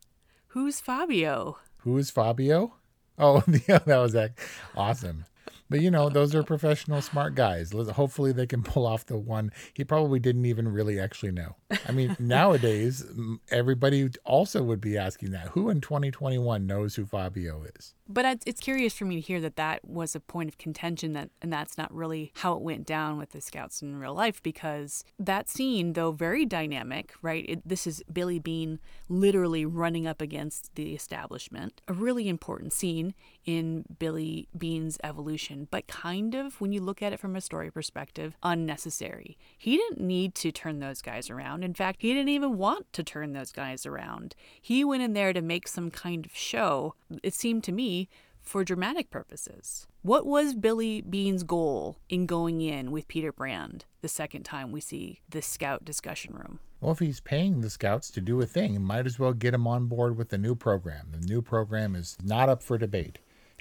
Who's 0.49 0.81
Fabio? 0.81 1.59
Who 1.79 1.99
is 1.99 2.11
Fabio? 2.11 2.75
Oh, 3.19 3.43
yeah, 3.69 3.79
that 3.79 3.99
was 3.99 4.15
awesome. 4.77 5.25
But 5.69 5.81
you 5.81 5.91
know, 5.91 6.09
those 6.09 6.35
are 6.35 6.43
professional, 6.43 7.03
smart 7.03 7.35
guys. 7.35 7.73
Hopefully, 7.73 8.33
they 8.33 8.47
can 8.47 8.63
pull 8.65 8.87
off 8.87 9.07
the 9.07 9.19
one 9.19 9.53
he 9.75 9.85
probably 9.85 10.19
didn't 10.19 10.47
even 10.47 10.69
really 10.69 11.01
actually 11.01 11.33
know. 11.33 11.57
I 11.87 11.93
mean, 11.93 12.17
nowadays, 12.21 13.05
everybody 13.51 14.09
also 14.25 14.63
would 14.63 14.81
be 14.81 14.97
asking 14.97 15.31
that. 15.33 15.49
Who 15.49 15.71
in 15.71 15.81
2021 15.81 16.67
knows 16.67 16.95
who 16.95 17.07
Fabio 17.07 17.65
is? 17.77 17.95
But 18.09 18.43
it's 18.47 18.61
curious 18.61 18.95
for 18.95 19.05
me 19.05 19.17
to 19.17 19.21
hear 19.21 19.41
that 19.41 19.57
that 19.57 19.85
was 19.85 20.15
a 20.15 20.21
point 20.21 20.49
of 20.49 20.59
contention 20.59 21.13
that, 21.15 21.31
and 21.43 21.53
that's 21.53 21.77
not 21.77 21.93
really 21.93 22.33
how 22.37 22.55
it 22.55 22.61
went 22.61 22.87
down 22.87 23.19
with 23.19 23.31
the 23.31 23.41
scouts 23.41 23.83
in 23.83 23.97
real 23.97 24.15
life 24.15 24.41
because 24.43 25.05
that 25.19 25.49
scene, 25.49 25.95
though 25.95 26.13
very 26.13 26.45
dynamic, 26.45 27.15
right? 27.21 27.45
It, 27.49 27.69
this 27.69 27.87
is 27.87 28.05
Billy 28.13 28.39
Beane 28.39 28.79
literally 29.09 29.67
running 29.67 30.07
up 30.07 30.21
against 30.21 30.75
the 30.77 30.95
establishment. 30.95 31.81
A 31.89 31.93
really 31.93 32.29
important 32.29 32.73
scene 32.73 33.15
in 33.47 33.85
Billy 33.99 34.49
Beane's 34.59 34.99
evolution, 35.03 35.69
but 35.71 35.87
kind 35.87 36.35
of, 36.35 36.61
when 36.61 36.73
you 36.73 36.81
look 36.81 37.01
at 37.01 37.13
it 37.13 37.21
from 37.21 37.37
a 37.37 37.41
story 37.41 37.71
perspective, 37.71 38.37
unnecessary. 38.43 39.39
He 39.57 39.77
didn't 39.77 40.01
need 40.01 40.35
to 40.37 40.51
turn 40.53 40.81
those 40.81 41.01
guys 41.01 41.31
around. 41.31 41.65
In 41.65 41.73
fact, 41.73 42.03
he 42.03 42.13
didn't 42.13 42.29
even 42.29 42.59
want 42.59 42.93
to 42.93 43.05
turn 43.05 43.33
those 43.33 43.53
guys 43.53 43.87
around. 43.87 44.35
He 44.61 44.85
went 44.85 45.05
in 45.05 45.13
there 45.13 45.33
to 45.33 45.41
make 45.41 45.69
some 45.69 45.91
kind 45.91 46.27
of 46.27 46.37
show, 46.37 46.95
it 47.23 47.35
seemed 47.35 47.63
to 47.65 47.73
me, 47.73 48.09
for 48.43 48.65
dramatic 48.65 49.11
purposes. 49.11 49.87
What 50.03 50.27
was 50.27 50.55
Billy 50.55 51.01
Beane's 51.01 51.43
goal 51.43 51.99
in 52.09 52.27
going 52.27 52.61
in 52.61 52.93
with 52.93 53.09
Peter 53.09 53.33
Brand 53.33 53.85
the 54.03 54.09
second 54.09 54.45
time 54.45 54.71
we 54.71 54.81
see 54.81 55.21
the 55.29 55.43
scout 55.43 55.85
discussion 55.85 56.35
room? 56.35 56.61
Well, 56.81 56.93
if 56.93 56.99
he's 56.99 57.21
paying 57.21 57.61
the 57.61 57.71
scouts 57.71 58.11
to 58.11 58.21
do 58.21 58.41
a 58.41 58.47
thing, 58.47 58.81
might 58.83 59.07
as 59.07 59.19
well 59.19 59.33
get 59.33 59.53
them 59.53 59.67
on 59.67 59.87
board 59.87 60.17
with 60.17 60.29
the 60.29 60.39
new 60.39 60.55
program. 60.55 61.09
The 61.11 61.27
new 61.27 61.43
program 61.43 61.97
is 61.97 62.17
not 62.23 62.49
up 62.49 62.63
for 62.63 62.79
debate 62.79 63.19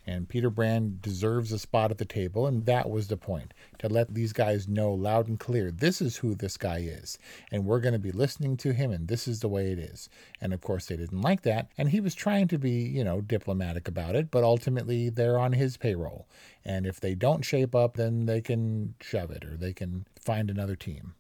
And 0.08 0.30
Peter 0.30 0.50
Brand 0.50 1.02
deserves 1.02 1.52
a 1.52 1.60
spot 1.60 1.92
at 1.92 1.98
the 1.98 2.06
table, 2.06 2.46
and 2.46 2.66
that 2.66 2.90
was 2.90 3.08
the 3.08 3.18
point 3.18 3.54
to 3.80 3.90
let 3.90 4.14
these 4.14 4.34
guys 4.34 4.68
know 4.68 4.94
loud 4.94 5.28
and 5.28 5.40
clear 5.40 5.72
this 5.72 6.02
is 6.02 6.18
who 6.18 6.36
this 6.36 6.58
guy 6.58 6.80
is, 6.80 7.18
and 7.52 7.66
we're 7.66 7.80
going 7.80 7.94
to 7.94 8.00
be 8.00 8.12
listening 8.12 8.58
to 8.58 8.74
him, 8.74 8.92
and 8.92 9.08
this 9.08 9.28
is 9.28 9.40
the 9.40 9.50
way 9.50 9.72
it 9.72 9.80
is. 9.80 10.10
And 10.40 10.54
of 10.54 10.62
course, 10.62 10.86
they 10.86 10.98
didn't 10.98 11.22
like 11.22 11.42
that, 11.42 11.70
and 11.78 11.90
he 11.90 12.00
was 12.00 12.14
trying 12.14 12.48
to 12.50 12.60
be, 12.60 12.84
you 12.84 13.04
know, 13.04 13.22
diplomatic 13.22 13.88
about 13.88 14.16
it, 14.16 14.30
but 14.30 14.44
ultimately 14.44 15.10
they're 15.10 15.40
on 15.40 15.54
his 15.54 15.78
payroll. 15.78 16.28
And 16.64 16.86
if 16.86 17.00
they 17.00 17.16
don't 17.16 17.44
shape 17.44 17.74
up, 17.76 17.98
then 17.98 18.26
they 18.26 18.42
can 18.42 18.96
shove 19.02 19.32
it 19.32 19.44
or 19.44 19.58
they 19.58 19.74
can 19.74 20.06
find 20.20 20.50
another 20.50 20.76
team. 20.76 21.16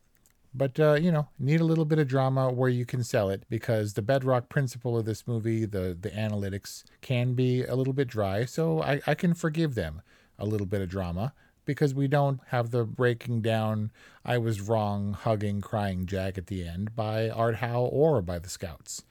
But, 0.57 0.79
uh, 0.79 0.93
you 0.93 1.11
know, 1.11 1.27
need 1.37 1.59
a 1.59 1.65
little 1.65 1.85
bit 1.85 1.99
of 1.99 2.07
drama 2.07 2.49
where 2.51 2.69
you 2.69 2.85
can 2.85 3.03
sell 3.03 3.29
it 3.29 3.43
because 3.49 3.93
the 3.93 4.01
bedrock 4.01 4.47
principle 4.47 4.97
of 4.97 5.05
this 5.05 5.27
movie, 5.27 5.65
the, 5.65 5.97
the 5.99 6.11
analytics, 6.11 6.83
can 7.01 7.33
be 7.33 7.63
a 7.63 7.75
little 7.75 7.93
bit 7.93 8.07
dry. 8.07 8.45
So 8.45 8.81
I, 8.81 9.01
I 9.05 9.15
can 9.15 9.33
forgive 9.33 9.75
them 9.75 10.01
a 10.39 10.45
little 10.45 10.67
bit 10.67 10.81
of 10.81 10.89
drama 10.89 11.33
because 11.65 11.93
we 11.93 12.07
don't 12.07 12.39
have 12.47 12.71
the 12.71 12.85
breaking 12.85 13.41
down, 13.41 13.91
I 14.23 14.37
was 14.37 14.61
wrong, 14.61 15.13
hugging, 15.13 15.61
crying 15.61 16.05
Jack 16.05 16.37
at 16.37 16.47
the 16.47 16.65
end 16.65 16.95
by 16.95 17.29
Art 17.29 17.55
Howe 17.55 17.81
or 17.85 18.21
by 18.21 18.39
the 18.39 18.49
Scouts 18.49 19.03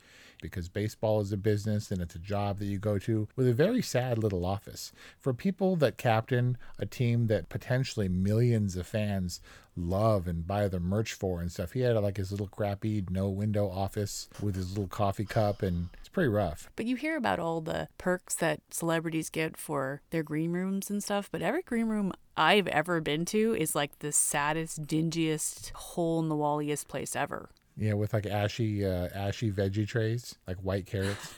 because 0.45 0.69
baseball 0.69 1.23
is 1.23 1.33
a 1.33 1.39
business 1.39 1.91
and 1.91 2.03
it's 2.03 2.15
a 2.15 2.19
job 2.19 2.59
that 2.59 2.67
you 2.67 2.77
go 2.77 2.99
to 2.99 3.27
with 3.35 3.49
a 3.49 3.55
very 3.55 3.81
sad 3.81 4.19
little 4.19 4.45
office. 4.45 4.93
For 5.19 5.33
people 5.33 5.75
that 5.77 5.97
captain 5.97 6.59
a 6.79 6.85
team 6.85 7.29
that 7.29 7.49
potentially 7.49 8.11
millions 8.11 8.77
of 8.77 8.87
fans 8.87 9.41
love 9.75 10.29
and 10.29 10.47
buy 10.47 10.69
their 10.69 10.81
merch 10.81 11.15
for 11.15 11.41
and 11.41 11.51
stuff, 11.51 11.73
he 11.73 11.81
had 11.81 11.97
like 11.97 12.19
his 12.19 12.31
little 12.31 12.47
crappy 12.47 13.03
no 13.09 13.31
window 13.31 13.71
office 13.71 14.29
with 14.43 14.55
his 14.55 14.73
little 14.73 14.87
coffee 14.87 15.25
cup 15.25 15.63
and 15.63 15.89
it's 15.99 16.11
pretty 16.11 16.29
rough. 16.29 16.69
But 16.77 16.85
you 16.85 16.97
hear 16.97 17.17
about 17.17 17.41
all 17.41 17.63
the 17.63 17.89
perks 17.97 18.35
that 18.35 18.61
celebrities 18.71 19.31
get 19.31 19.57
for 19.57 20.03
their 20.11 20.23
green 20.23 20.53
rooms 20.53 20.91
and 20.91 21.03
stuff, 21.03 21.31
but 21.33 21.41
every 21.41 21.63
green 21.63 21.87
room 21.87 22.13
I've 22.37 22.69
ever 22.69 23.01
been 23.01 23.25
to 23.27 23.57
is 23.59 23.75
like 23.75 24.01
the 24.01 24.13
saddest, 24.13 24.87
dingiest, 24.87 25.73
hole 25.73 26.21
in 26.21 26.29
the 26.29 26.37
walliest 26.37 26.87
place 26.87 27.17
ever. 27.17 27.49
Yeah, 27.77 27.95
with 27.95 28.13
like 28.13 28.27
ashy, 28.27 28.85
uh, 28.85 29.09
ashy 29.15 29.51
veggie 29.51 29.87
trays, 29.87 30.37
like 30.47 30.59
white 30.59 30.87
carrots. 30.87 31.35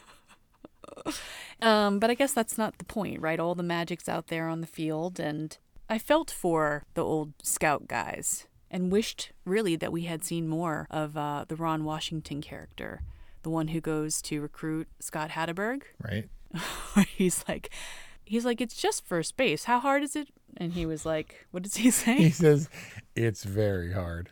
um, 1.62 1.98
but 1.98 2.10
I 2.10 2.14
guess 2.14 2.32
that's 2.32 2.58
not 2.58 2.78
the 2.78 2.84
point, 2.84 3.20
right? 3.20 3.40
All 3.40 3.54
the 3.54 3.62
magic's 3.62 4.08
out 4.08 4.28
there 4.28 4.48
on 4.48 4.60
the 4.60 4.66
field, 4.66 5.18
and 5.18 5.56
I 5.88 5.98
felt 5.98 6.30
for 6.30 6.84
the 6.94 7.04
old 7.04 7.32
scout 7.42 7.88
guys 7.88 8.46
and 8.70 8.90
wished 8.90 9.32
really 9.44 9.76
that 9.76 9.92
we 9.92 10.02
had 10.02 10.24
seen 10.24 10.48
more 10.48 10.86
of 10.90 11.16
uh, 11.16 11.44
the 11.48 11.56
Ron 11.56 11.84
Washington 11.84 12.42
character, 12.42 13.02
the 13.42 13.50
one 13.50 13.68
who 13.68 13.80
goes 13.80 14.20
to 14.22 14.40
recruit 14.40 14.88
Scott 15.00 15.30
Hatteberg. 15.30 15.82
Right. 16.02 16.28
he's 17.06 17.44
like, 17.48 17.70
he's 18.24 18.44
like, 18.44 18.60
it's 18.60 18.76
just 18.76 19.06
first 19.06 19.36
base. 19.36 19.64
How 19.64 19.78
hard 19.80 20.02
is 20.02 20.16
it? 20.16 20.28
And 20.56 20.72
he 20.72 20.86
was 20.86 21.06
like, 21.06 21.46
what 21.50 21.62
does 21.62 21.76
he 21.76 21.90
say? 21.92 22.16
He 22.16 22.30
says, 22.30 22.68
it's 23.14 23.44
very 23.44 23.92
hard. 23.92 24.30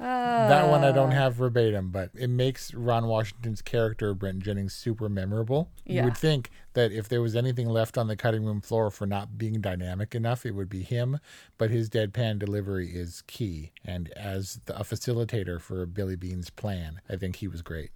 That 0.00 0.68
one 0.68 0.82
I 0.82 0.92
don't 0.92 1.10
have 1.10 1.34
verbatim, 1.34 1.90
but 1.90 2.10
it 2.14 2.30
makes 2.30 2.72
Ron 2.72 3.06
Washington's 3.06 3.62
character, 3.62 4.14
Brent 4.14 4.40
Jennings, 4.40 4.72
super 4.74 5.08
memorable. 5.08 5.70
Yeah. 5.84 6.00
You 6.00 6.04
would 6.06 6.16
think 6.16 6.50
that 6.72 6.92
if 6.92 7.08
there 7.08 7.20
was 7.20 7.36
anything 7.36 7.68
left 7.68 7.98
on 7.98 8.06
the 8.06 8.16
cutting 8.16 8.44
room 8.44 8.60
floor 8.60 8.90
for 8.90 9.06
not 9.06 9.36
being 9.36 9.60
dynamic 9.60 10.14
enough, 10.14 10.46
it 10.46 10.54
would 10.54 10.68
be 10.68 10.82
him. 10.82 11.20
But 11.58 11.70
his 11.70 11.90
deadpan 11.90 12.38
delivery 12.38 12.88
is 12.88 13.22
key. 13.26 13.72
And 13.84 14.10
as 14.12 14.60
the, 14.64 14.78
a 14.78 14.84
facilitator 14.84 15.60
for 15.60 15.84
Billy 15.86 16.16
Beane's 16.16 16.50
plan, 16.50 17.00
I 17.08 17.16
think 17.16 17.36
he 17.36 17.48
was 17.48 17.62
great 17.62 17.90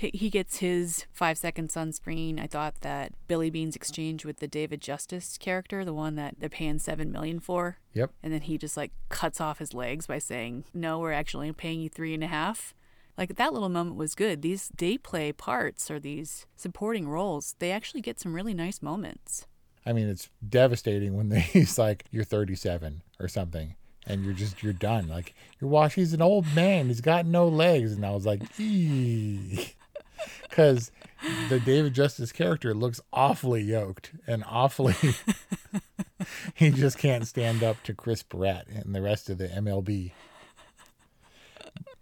he 0.00 0.10
he 0.14 0.30
gets 0.30 0.58
his 0.58 1.04
five 1.12 1.36
seconds 1.36 1.76
on 1.76 1.92
screen. 1.92 2.40
I 2.40 2.46
thought 2.46 2.80
that 2.80 3.12
Billy 3.28 3.50
Beane's 3.50 3.76
exchange 3.76 4.24
with 4.24 4.38
the 4.38 4.48
David 4.48 4.80
Justice 4.80 5.36
character, 5.36 5.84
the 5.84 5.92
one 5.92 6.14
that 6.14 6.36
they're 6.38 6.48
paying 6.48 6.78
seven 6.78 7.12
million 7.12 7.38
for, 7.38 7.76
Yep. 7.92 8.10
and 8.22 8.32
then 8.32 8.40
he 8.42 8.56
just 8.56 8.76
like 8.78 8.92
cuts 9.10 9.40
off 9.42 9.58
his 9.58 9.74
legs 9.74 10.06
by 10.06 10.18
saying, 10.18 10.64
"No, 10.72 10.98
we're 10.98 11.12
actually 11.12 11.52
paying 11.52 11.80
you 11.80 11.90
three 11.90 12.14
and 12.14 12.24
a 12.24 12.28
half." 12.28 12.72
Like 13.18 13.36
that 13.36 13.52
little 13.52 13.68
moment 13.68 13.96
was 13.96 14.14
good. 14.14 14.40
These 14.40 14.70
day 14.74 14.96
play 14.96 15.32
parts 15.32 15.90
or 15.90 16.00
these 16.00 16.46
supporting 16.56 17.06
roles, 17.06 17.54
they 17.58 17.70
actually 17.70 18.00
get 18.00 18.18
some 18.18 18.32
really 18.32 18.54
nice 18.54 18.80
moments. 18.80 19.46
I 19.84 19.92
mean, 19.92 20.08
it's 20.08 20.30
devastating 20.48 21.14
when 21.14 21.28
they, 21.28 21.40
he's 21.54 21.78
like, 21.78 22.04
"You're 22.10 22.24
37" 22.24 23.02
or 23.20 23.28
something, 23.28 23.74
and 24.06 24.24
you're 24.24 24.32
just 24.32 24.62
you're 24.62 24.72
done. 24.72 25.08
Like 25.08 25.34
you're 25.60 25.68
wash. 25.68 25.94
He's 25.96 26.14
an 26.14 26.22
old 26.22 26.46
man. 26.54 26.86
He's 26.86 27.02
got 27.02 27.26
no 27.26 27.46
legs, 27.48 27.92
and 27.92 28.06
I 28.06 28.12
was 28.12 28.24
like, 28.24 28.40
"Eee." 28.58 29.74
Because 30.48 30.90
the 31.48 31.60
David 31.60 31.94
Justice 31.94 32.32
character 32.32 32.74
looks 32.74 33.00
awfully 33.12 33.62
yoked 33.62 34.12
and 34.26 34.44
awfully. 34.46 34.94
he 36.54 36.70
just 36.70 36.98
can't 36.98 37.26
stand 37.26 37.62
up 37.62 37.82
to 37.84 37.94
Chris 37.94 38.22
Pratt 38.22 38.66
and 38.68 38.94
the 38.94 39.02
rest 39.02 39.30
of 39.30 39.38
the 39.38 39.48
MLB. 39.48 40.12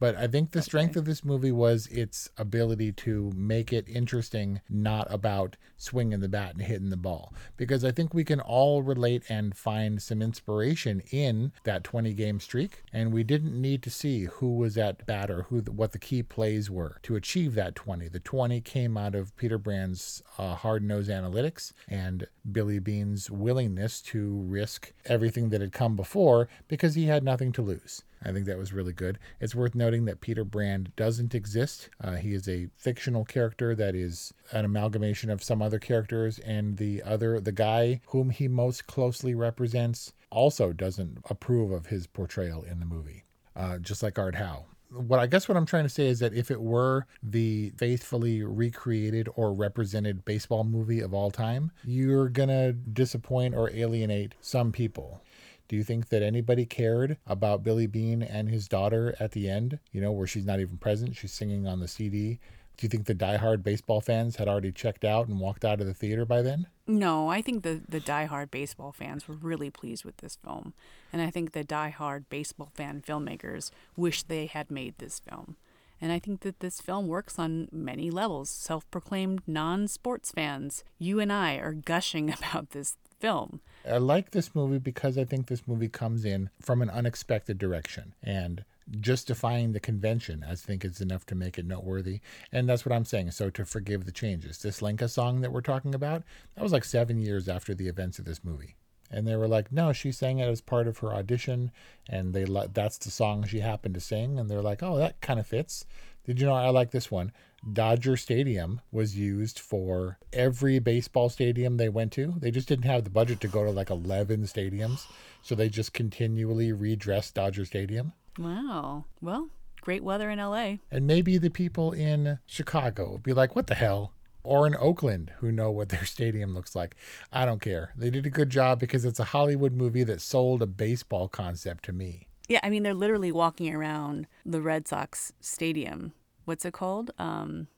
But 0.01 0.15
I 0.17 0.29
think 0.29 0.53
the 0.53 0.63
strength 0.63 0.97
of 0.97 1.05
this 1.05 1.25
movie 1.25 1.51
was 1.51 1.87
its 1.89 2.31
ability 2.39 2.93
to 2.93 3.33
make 3.35 3.73
it 3.73 3.89
interesting, 3.89 4.61
not 4.69 5.13
about 5.13 5.57
swinging 5.77 6.21
the 6.21 6.29
bat 6.29 6.55
and 6.55 6.63
hitting 6.63 6.91
the 6.91 6.97
ball. 6.97 7.33
Because 7.57 7.85
I 7.85 7.91
think 7.91 8.15
we 8.15 8.25
can 8.25 8.41
all 8.41 8.83
relate 8.83 9.25
and 9.29 9.57
find 9.57 10.01
some 10.01 10.23
inspiration 10.23 11.03
in 11.11 11.53
that 11.65 11.83
20 11.85 12.15
game 12.15 12.39
streak. 12.39 12.85
And 12.93 13.13
we 13.13 13.25
didn't 13.25 13.61
need 13.61 13.83
to 13.83 13.91
see 13.91 14.25
who 14.25 14.57
was 14.57 14.79
at 14.79 15.05
bat 15.07 15.31
or 15.31 15.43
who 15.45 15.59
what 15.61 15.93
the 15.93 15.99
key 15.99 16.23
plays 16.23 16.71
were 16.71 16.99
to 17.03 17.17
achieve 17.17 17.55
that 17.55 17.75
20. 17.75 18.09
The 18.09 18.21
20 18.21 18.61
came 18.61 18.97
out 18.97 19.15
of 19.15 19.37
Peter 19.37 19.59
Brand's 19.59 20.23
uh, 20.39 20.55
hard 20.55 20.83
nosed 20.83 21.11
analytics 21.11 21.73
and 21.89 22.27
Billy 22.51 22.79
Beane's 22.79 23.31
willingness 23.31 24.01
to 24.03 24.43
risk 24.43 24.93
everything 25.07 25.49
that 25.51 25.61
had 25.61 25.73
come 25.73 25.97
before 25.97 26.49
because 26.69 26.95
he 26.95 27.07
had 27.07 27.25
nothing 27.25 27.53
to 27.53 27.63
lose. 27.63 28.05
I 28.25 28.33
think 28.33 28.47
that 28.47 28.59
was 28.59 28.73
really 28.73 28.93
good. 28.93 29.19
It's 29.41 29.55
worth 29.55 29.75
noting 29.75 30.05
that 30.07 30.21
Peter 30.21 30.45
Brand 30.45 30.93
doesn't 30.97 31.35
exist. 31.35 31.91
Uh, 32.03 32.17
he 32.17 32.35
is 32.35 32.49
a 32.49 32.69
fictional 32.77 33.25
character 33.25 33.75
that 33.75 33.95
is 33.95 34.33
an 34.53 34.65
amalgamation 34.65 35.31
of 35.31 35.43
some 35.43 35.63
other 35.63 35.79
characters, 35.79 36.39
and 36.41 36.77
the 36.77 37.03
other, 37.03 37.41
the 37.41 37.53
guy 37.53 38.01
whom 38.09 38.31
he 38.31 38.49
most 38.49 38.87
closely 38.87 39.35
represents, 39.35 40.13
also 40.31 40.73
doesn't 40.73 41.19
approve 41.31 41.71
of 41.71 41.87
his 41.87 42.07
portrayal 42.07 42.63
in 42.63 42.81
the 42.81 42.87
movie, 42.87 43.25
uh, 43.57 43.79
just 43.79 44.03
like 44.03 44.19
Art 44.19 44.35
Howe 44.35 44.67
what 44.91 45.21
I 45.21 45.27
guess 45.27 45.49
what 45.49 45.57
I'm 45.57 45.67
trying 45.67 45.85
to 45.85 45.89
say 45.89 46.07
is 46.07 46.19
that 46.21 46.33
if 46.33 46.51
it 46.51 46.61
were 46.61 47.07
the 47.23 47.71
faithfully 47.77 48.43
recreated 48.43 49.29
or 49.37 49.53
represented 49.53 50.25
baseball 50.25 50.65
movie 50.65 51.01
of 51.01 51.13
all 51.13 51.31
time, 51.31 51.73
you're 51.85 52.29
to 52.49 52.73
disappoint 52.73 53.55
or 53.55 53.71
alienate 53.71 54.35
some 54.41 54.73
people. 54.73 55.23
Do 55.69 55.77
you 55.77 55.85
think 55.85 56.09
that 56.09 56.23
anybody 56.23 56.65
cared 56.65 57.19
about 57.27 57.63
Billy 57.63 57.87
Beane 57.87 58.23
and 58.23 58.49
his 58.49 58.69
daughter 58.69 59.15
at 59.21 59.33
the 59.33 59.49
end? 59.51 59.79
You 59.93 60.01
know, 60.01 60.13
where 60.13 60.27
she's 60.27 60.47
not 60.47 60.61
even 60.61 60.79
present, 60.79 61.15
she's 61.15 61.33
singing 61.33 61.67
on 61.67 61.81
the 61.81 61.89
CD. 61.89 62.41
Do 62.79 62.85
you 62.85 62.89
think 62.89 63.07
the 63.07 63.15
diehard 63.15 63.63
baseball 63.65 64.01
fans 64.01 64.37
had 64.37 64.47
already 64.47 64.71
checked 64.71 65.05
out 65.05 65.27
and 65.27 65.41
walked 65.41 65.65
out 65.65 65.81
of 65.81 65.87
the 65.87 65.95
theater 65.95 66.25
by 66.25 66.43
then? 66.43 66.69
No, 66.87 67.29
I 67.29 67.43
think 67.43 67.65
the, 67.65 67.83
the 67.89 68.01
diehard 68.01 68.51
baseball 68.53 68.93
fans 68.93 69.27
were 69.27 69.35
really 69.35 69.69
pleased 69.69 70.05
with 70.05 70.19
this 70.19 70.37
film. 70.37 70.75
And 71.13 71.21
I 71.21 71.29
think 71.31 71.53
the 71.53 71.65
diehard 71.65 72.27
baseball 72.31 72.71
fan 72.75 73.03
filmmakers 73.07 73.73
wish 73.97 74.23
they 74.23 74.47
had 74.47 74.71
made 74.71 74.95
this 74.99 75.19
film. 75.19 75.57
And 76.01 76.13
I 76.13 76.21
think 76.21 76.43
that 76.43 76.61
this 76.61 76.81
film 76.81 77.09
works 77.09 77.37
on 77.39 77.69
many 77.73 78.11
levels. 78.11 78.49
Self 78.49 78.89
proclaimed 78.93 79.43
non 79.47 79.89
sports 79.89 80.31
fans, 80.31 80.85
you 80.99 81.19
and 81.19 81.33
I 81.33 81.57
are 81.57 81.73
gushing 81.73 82.33
about 82.39 82.71
this 82.71 82.97
film. 83.19 83.61
I 83.89 83.99
like 83.99 84.31
this 84.31 84.55
movie 84.55 84.79
because 84.79 85.19
I 85.19 85.25
think 85.25 85.47
this 85.47 85.67
movie 85.67 85.89
comes 85.89 86.25
in 86.25 86.51
from 86.61 86.83
an 86.83 86.91
unexpected 86.91 87.59
direction. 87.59 88.15
And 88.23 88.65
justifying 89.01 89.73
the 89.73 89.81
convention, 89.81 90.45
I 90.49 90.55
think 90.55 90.85
is 90.85 91.01
enough 91.01 91.27
to 91.27 91.35
make 91.35 91.59
it 91.59 91.67
noteworthy. 91.67 92.21
And 92.53 92.69
that's 92.69 92.87
what 92.87 92.95
I'm 92.95 93.05
saying. 93.05 93.33
So 93.33 93.51
to 93.51 93.65
forgive 93.65 94.05
the 94.05 94.13
changes. 94.13 94.59
This 94.59 94.83
Lenka 94.83 95.09
song 95.09 95.41
that 95.41 95.53
we're 95.53 95.61
talking 95.61 95.95
about, 95.95 96.23
that 96.55 96.63
was 96.63 96.73
like 96.73 96.85
seven 96.85 97.19
years 97.19 97.49
after 97.49 97.75
the 97.75 97.89
events 97.89 98.19
of 98.19 98.25
this 98.25 98.45
movie. 98.45 98.77
And 99.11 99.27
they 99.27 99.37
were 99.37 99.49
like, 99.49 99.73
no, 99.73 99.93
she 99.93 100.13
sang 100.13 100.39
it 100.39 100.49
as 100.49 100.61
part 100.61 100.87
of 100.87 100.99
her 100.99 101.15
audition, 101.15 101.71
and 102.11 102.35
they 102.35 102.45
that's 102.75 102.99
the 102.99 103.11
song 103.11 103.47
she 103.47 103.61
happened 103.61 103.95
to 103.95 104.01
sing. 104.01 104.39
And 104.39 104.51
they're 104.51 104.61
like, 104.61 104.83
oh, 104.83 104.99
that 104.99 105.21
kind 105.23 105.41
of 105.41 105.47
fits. 105.47 105.87
Did 106.25 106.39
you 106.39 106.47
know 106.47 106.55
I 106.55 106.69
like 106.69 106.91
this 106.91 107.11
one? 107.11 107.33
Dodger 107.73 108.17
Stadium 108.17 108.81
was 108.93 109.17
used 109.17 109.59
for 109.59 110.19
every 110.33 110.79
baseball 110.79 111.29
stadium 111.29 111.77
they 111.77 111.89
went 111.89 112.13
to. 112.13 112.35
They 112.39 112.51
just 112.51 112.69
didn't 112.69 112.85
have 112.85 113.05
the 113.05 113.11
budget 113.11 113.41
to 113.41 113.49
go 113.49 113.65
to 113.65 113.71
like 113.71 113.91
11 113.91 114.43
stadiums. 114.45 115.07
So 115.43 115.55
they 115.55 115.69
just 115.69 115.93
continually 115.93 116.73
redressed 116.73 117.35
Dodger 117.35 117.65
Stadium. 117.65 118.13
Wow. 118.39 119.05
Well, 119.21 119.51
great 119.81 120.05
weather 120.05 120.31
in 120.31 120.39
LA. 120.39 120.77
And 120.91 121.07
maybe 121.07 121.39
the 121.39 121.51
people 121.51 121.93
in 121.93 122.39
Chicago 122.47 123.13
would 123.13 123.23
be 123.23 123.33
like, 123.33 123.57
what 123.57 123.67
the 123.67 123.75
hell? 123.75 124.13
Or 124.45 124.67
in 124.67 124.77
Oakland, 124.77 125.33
who 125.39 125.51
know 125.51 125.71
what 125.71 125.89
their 125.89 126.05
stadium 126.07 126.55
looks 126.55 126.77
like. 126.77 126.95
I 127.33 127.45
don't 127.45 127.61
care. 127.61 127.93
They 127.97 128.11
did 128.11 128.25
a 128.25 128.31
good 128.31 128.51
job 128.51 128.79
because 128.79 129.05
it's 129.05 129.21
a 129.21 129.25
Hollywood 129.25 129.73
movie 129.73 130.05
that 130.05 130.21
sold 130.21 130.63
a 130.63 130.67
baseball 130.67 131.29
concept 131.29 131.85
to 131.87 131.93
me. 131.93 132.29
Yeah, 132.49 132.61
I 132.63 132.71
mean, 132.71 132.83
they're 132.83 132.95
literally 132.95 133.31
walking 133.31 133.75
around 133.75 134.27
the 134.47 134.63
Red 134.63 134.89
Sox 134.89 135.35
stadium. 135.41 136.15
What's 136.49 136.65
it 136.65 136.73
called? 136.73 137.11
Um, 137.19 137.69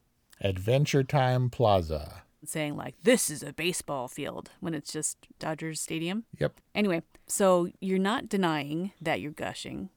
Adventure 0.41 1.03
Time 1.03 1.51
Plaza. 1.51 2.23
saying 2.45 2.77
like 2.77 2.95
this 3.03 3.29
is 3.29 3.43
a 3.43 3.53
baseball 3.53 4.07
field 4.07 4.51
when 4.61 4.75
it's 4.75 4.93
just 4.93 5.19
Dodgers 5.41 5.81
Stadium. 5.81 6.23
Yep. 6.39 6.61
Anyway, 6.73 7.03
so 7.27 7.69
you're 7.81 7.99
not 7.99 8.29
denying 8.29 8.93
that 9.03 9.21
you're 9.21 9.33
gushing. 9.33 9.89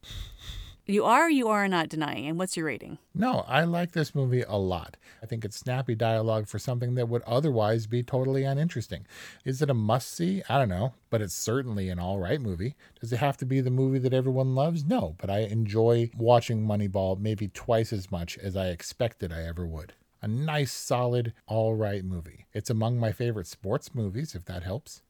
You 0.85 1.05
are 1.05 1.31
you 1.31 1.47
are 1.47 1.69
not 1.69 1.87
denying. 1.87 2.27
And 2.27 2.37
what's 2.37 2.57
your 2.57 2.65
rating? 2.65 2.97
No, 3.15 3.45
I 3.47 3.63
like 3.63 3.93
this 3.93 4.13
movie 4.13 4.41
a 4.41 4.57
lot. 4.57 4.97
I 5.21 5.25
think 5.25 5.45
it's 5.45 5.55
snappy 5.55 5.95
dialogue 5.95 6.45
for 6.49 6.59
something 6.59 6.95
that 6.95 7.07
would 7.07 7.21
otherwise 7.21 7.87
be 7.87 8.03
totally 8.03 8.43
uninteresting. 8.43 9.07
Is 9.45 9.61
it 9.61 9.69
a 9.69 9.73
must 9.73 10.13
see? 10.13 10.43
I 10.49 10.57
don't 10.57 10.67
know, 10.67 10.93
but 11.09 11.21
it's 11.21 11.33
certainly 11.33 11.87
an 11.87 11.99
all 11.99 12.19
right 12.19 12.41
movie. 12.41 12.75
Does 12.99 13.13
it 13.13 13.19
have 13.19 13.37
to 13.37 13.45
be 13.45 13.61
the 13.61 13.71
movie 13.71 13.99
that 13.99 14.13
everyone 14.13 14.55
loves? 14.55 14.83
No, 14.83 15.15
but 15.19 15.29
I 15.29 15.39
enjoy 15.39 16.11
watching 16.17 16.67
Moneyball 16.67 17.17
maybe 17.17 17.47
twice 17.47 17.93
as 17.93 18.11
much 18.11 18.37
as 18.37 18.57
I 18.57 18.67
expected 18.67 19.31
I 19.31 19.43
ever 19.43 19.65
would. 19.65 19.93
A 20.21 20.27
nice, 20.27 20.73
solid, 20.73 21.31
all 21.47 21.75
right 21.75 22.03
movie. 22.03 22.45
It's 22.51 22.69
among 22.69 22.99
my 22.99 23.13
favorite 23.13 23.47
sports 23.47 23.95
movies, 23.95 24.35
if 24.35 24.43
that 24.45 24.63
helps. 24.63 25.01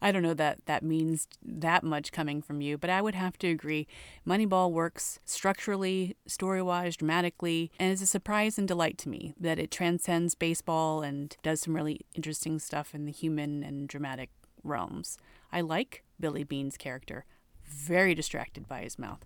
I 0.00 0.12
don't 0.12 0.22
know 0.22 0.34
that 0.34 0.58
that 0.66 0.82
means 0.82 1.28
that 1.42 1.84
much 1.84 2.12
coming 2.12 2.42
from 2.42 2.60
you, 2.60 2.76
but 2.76 2.90
I 2.90 3.00
would 3.00 3.14
have 3.14 3.38
to 3.38 3.48
agree. 3.48 3.86
Moneyball 4.26 4.70
works 4.70 5.20
structurally, 5.24 6.16
story 6.26 6.62
wise, 6.62 6.96
dramatically, 6.96 7.70
and 7.78 7.92
is 7.92 8.02
a 8.02 8.06
surprise 8.06 8.58
and 8.58 8.68
delight 8.68 8.98
to 8.98 9.08
me 9.08 9.34
that 9.38 9.58
it 9.58 9.70
transcends 9.70 10.34
baseball 10.34 11.02
and 11.02 11.36
does 11.42 11.60
some 11.60 11.74
really 11.74 12.00
interesting 12.14 12.58
stuff 12.58 12.94
in 12.94 13.04
the 13.04 13.12
human 13.12 13.62
and 13.62 13.88
dramatic 13.88 14.30
realms. 14.62 15.18
I 15.52 15.60
like 15.60 16.02
Billy 16.18 16.44
Beane's 16.44 16.76
character. 16.76 17.24
Very 17.64 18.14
distracted 18.14 18.68
by 18.68 18.82
his 18.82 18.98
mouth. 18.98 19.24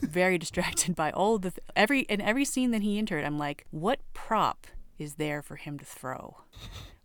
Very 0.00 0.38
distracted 0.44 0.94
by 0.96 1.10
all 1.10 1.38
the 1.38 1.50
th- 1.50 1.60
every 1.74 2.00
in 2.02 2.20
every 2.20 2.44
scene 2.44 2.70
that 2.72 2.82
he 2.82 2.98
entered. 2.98 3.24
I'm 3.24 3.38
like, 3.38 3.66
what 3.70 4.00
prop 4.14 4.66
is 4.98 5.14
there 5.14 5.42
for 5.42 5.56
him 5.56 5.78
to 5.78 5.84
throw? 5.84 6.38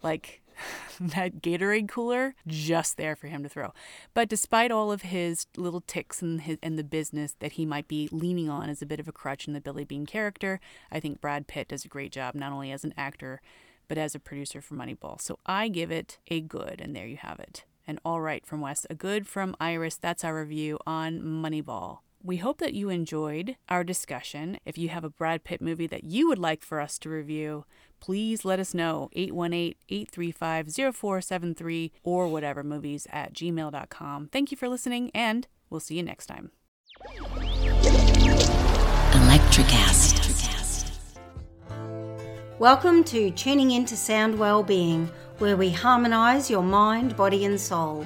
Like 0.01 0.40
that 0.99 1.41
Gatorade 1.41 1.89
cooler 1.89 2.35
just 2.47 2.97
there 2.97 3.15
for 3.15 3.27
him 3.27 3.43
to 3.43 3.49
throw. 3.49 3.73
But 4.13 4.29
despite 4.29 4.71
all 4.71 4.91
of 4.91 5.03
his 5.03 5.47
little 5.57 5.81
tics 5.81 6.21
and 6.21 6.41
his 6.41 6.57
and 6.61 6.77
the 6.77 6.83
business 6.83 7.35
that 7.39 7.53
he 7.53 7.65
might 7.65 7.87
be 7.87 8.09
leaning 8.11 8.49
on 8.49 8.69
as 8.69 8.81
a 8.81 8.85
bit 8.85 8.99
of 8.99 9.07
a 9.07 9.11
crutch 9.11 9.47
in 9.47 9.53
the 9.53 9.61
Billy 9.61 9.83
Beane 9.83 10.05
character, 10.05 10.59
I 10.91 10.99
think 10.99 11.21
Brad 11.21 11.47
Pitt 11.47 11.69
does 11.69 11.85
a 11.85 11.89
great 11.89 12.11
job 12.11 12.35
not 12.35 12.51
only 12.51 12.71
as 12.71 12.83
an 12.83 12.93
actor 12.97 13.41
but 13.91 13.97
as 13.97 14.15
a 14.15 14.19
producer 14.19 14.61
for 14.61 14.75
Moneyball. 14.75 15.19
So 15.19 15.37
I 15.45 15.67
give 15.67 15.91
it 15.91 16.17
a 16.29 16.39
good, 16.39 16.79
and 16.79 16.95
there 16.95 17.07
you 17.07 17.17
have 17.17 17.41
it. 17.41 17.65
An 17.85 17.99
all 18.05 18.21
right 18.21 18.45
from 18.45 18.61
Wes, 18.61 18.87
a 18.89 18.95
good 18.95 19.27
from 19.27 19.53
Iris. 19.59 19.97
That's 19.97 20.23
our 20.23 20.39
review 20.39 20.79
on 20.87 21.19
Moneyball. 21.19 21.97
We 22.23 22.37
hope 22.37 22.59
that 22.59 22.75
you 22.75 22.89
enjoyed 22.89 23.55
our 23.67 23.83
discussion. 23.83 24.59
If 24.63 24.77
you 24.77 24.89
have 24.89 25.03
a 25.03 25.09
Brad 25.09 25.43
Pitt 25.43 25.59
movie 25.59 25.87
that 25.87 26.03
you 26.03 26.27
would 26.27 26.37
like 26.37 26.61
for 26.61 26.79
us 26.79 26.99
to 26.99 27.09
review, 27.09 27.65
please 27.99 28.45
let 28.45 28.59
us 28.59 28.75
know 28.75 29.09
818-835-0473 29.15 31.89
or 32.03 32.27
whatever 32.27 32.63
movies 32.63 33.07
at 33.11 33.33
gmail.com. 33.33 34.29
Thank 34.31 34.51
you 34.51 34.57
for 34.57 34.69
listening 34.69 35.09
and 35.15 35.47
we'll 35.71 35.79
see 35.79 35.95
you 35.95 36.03
next 36.03 36.27
time. 36.27 36.51
Electricast. 39.13 40.19
Welcome 42.59 43.03
to 43.05 43.31
Tuning 43.31 43.71
Into 43.71 43.95
Sound 43.95 44.37
Wellbeing, 44.37 45.09
where 45.39 45.57
we 45.57 45.71
harmonise 45.71 46.51
your 46.51 46.61
mind, 46.61 47.17
body, 47.17 47.45
and 47.45 47.59
soul. 47.59 48.05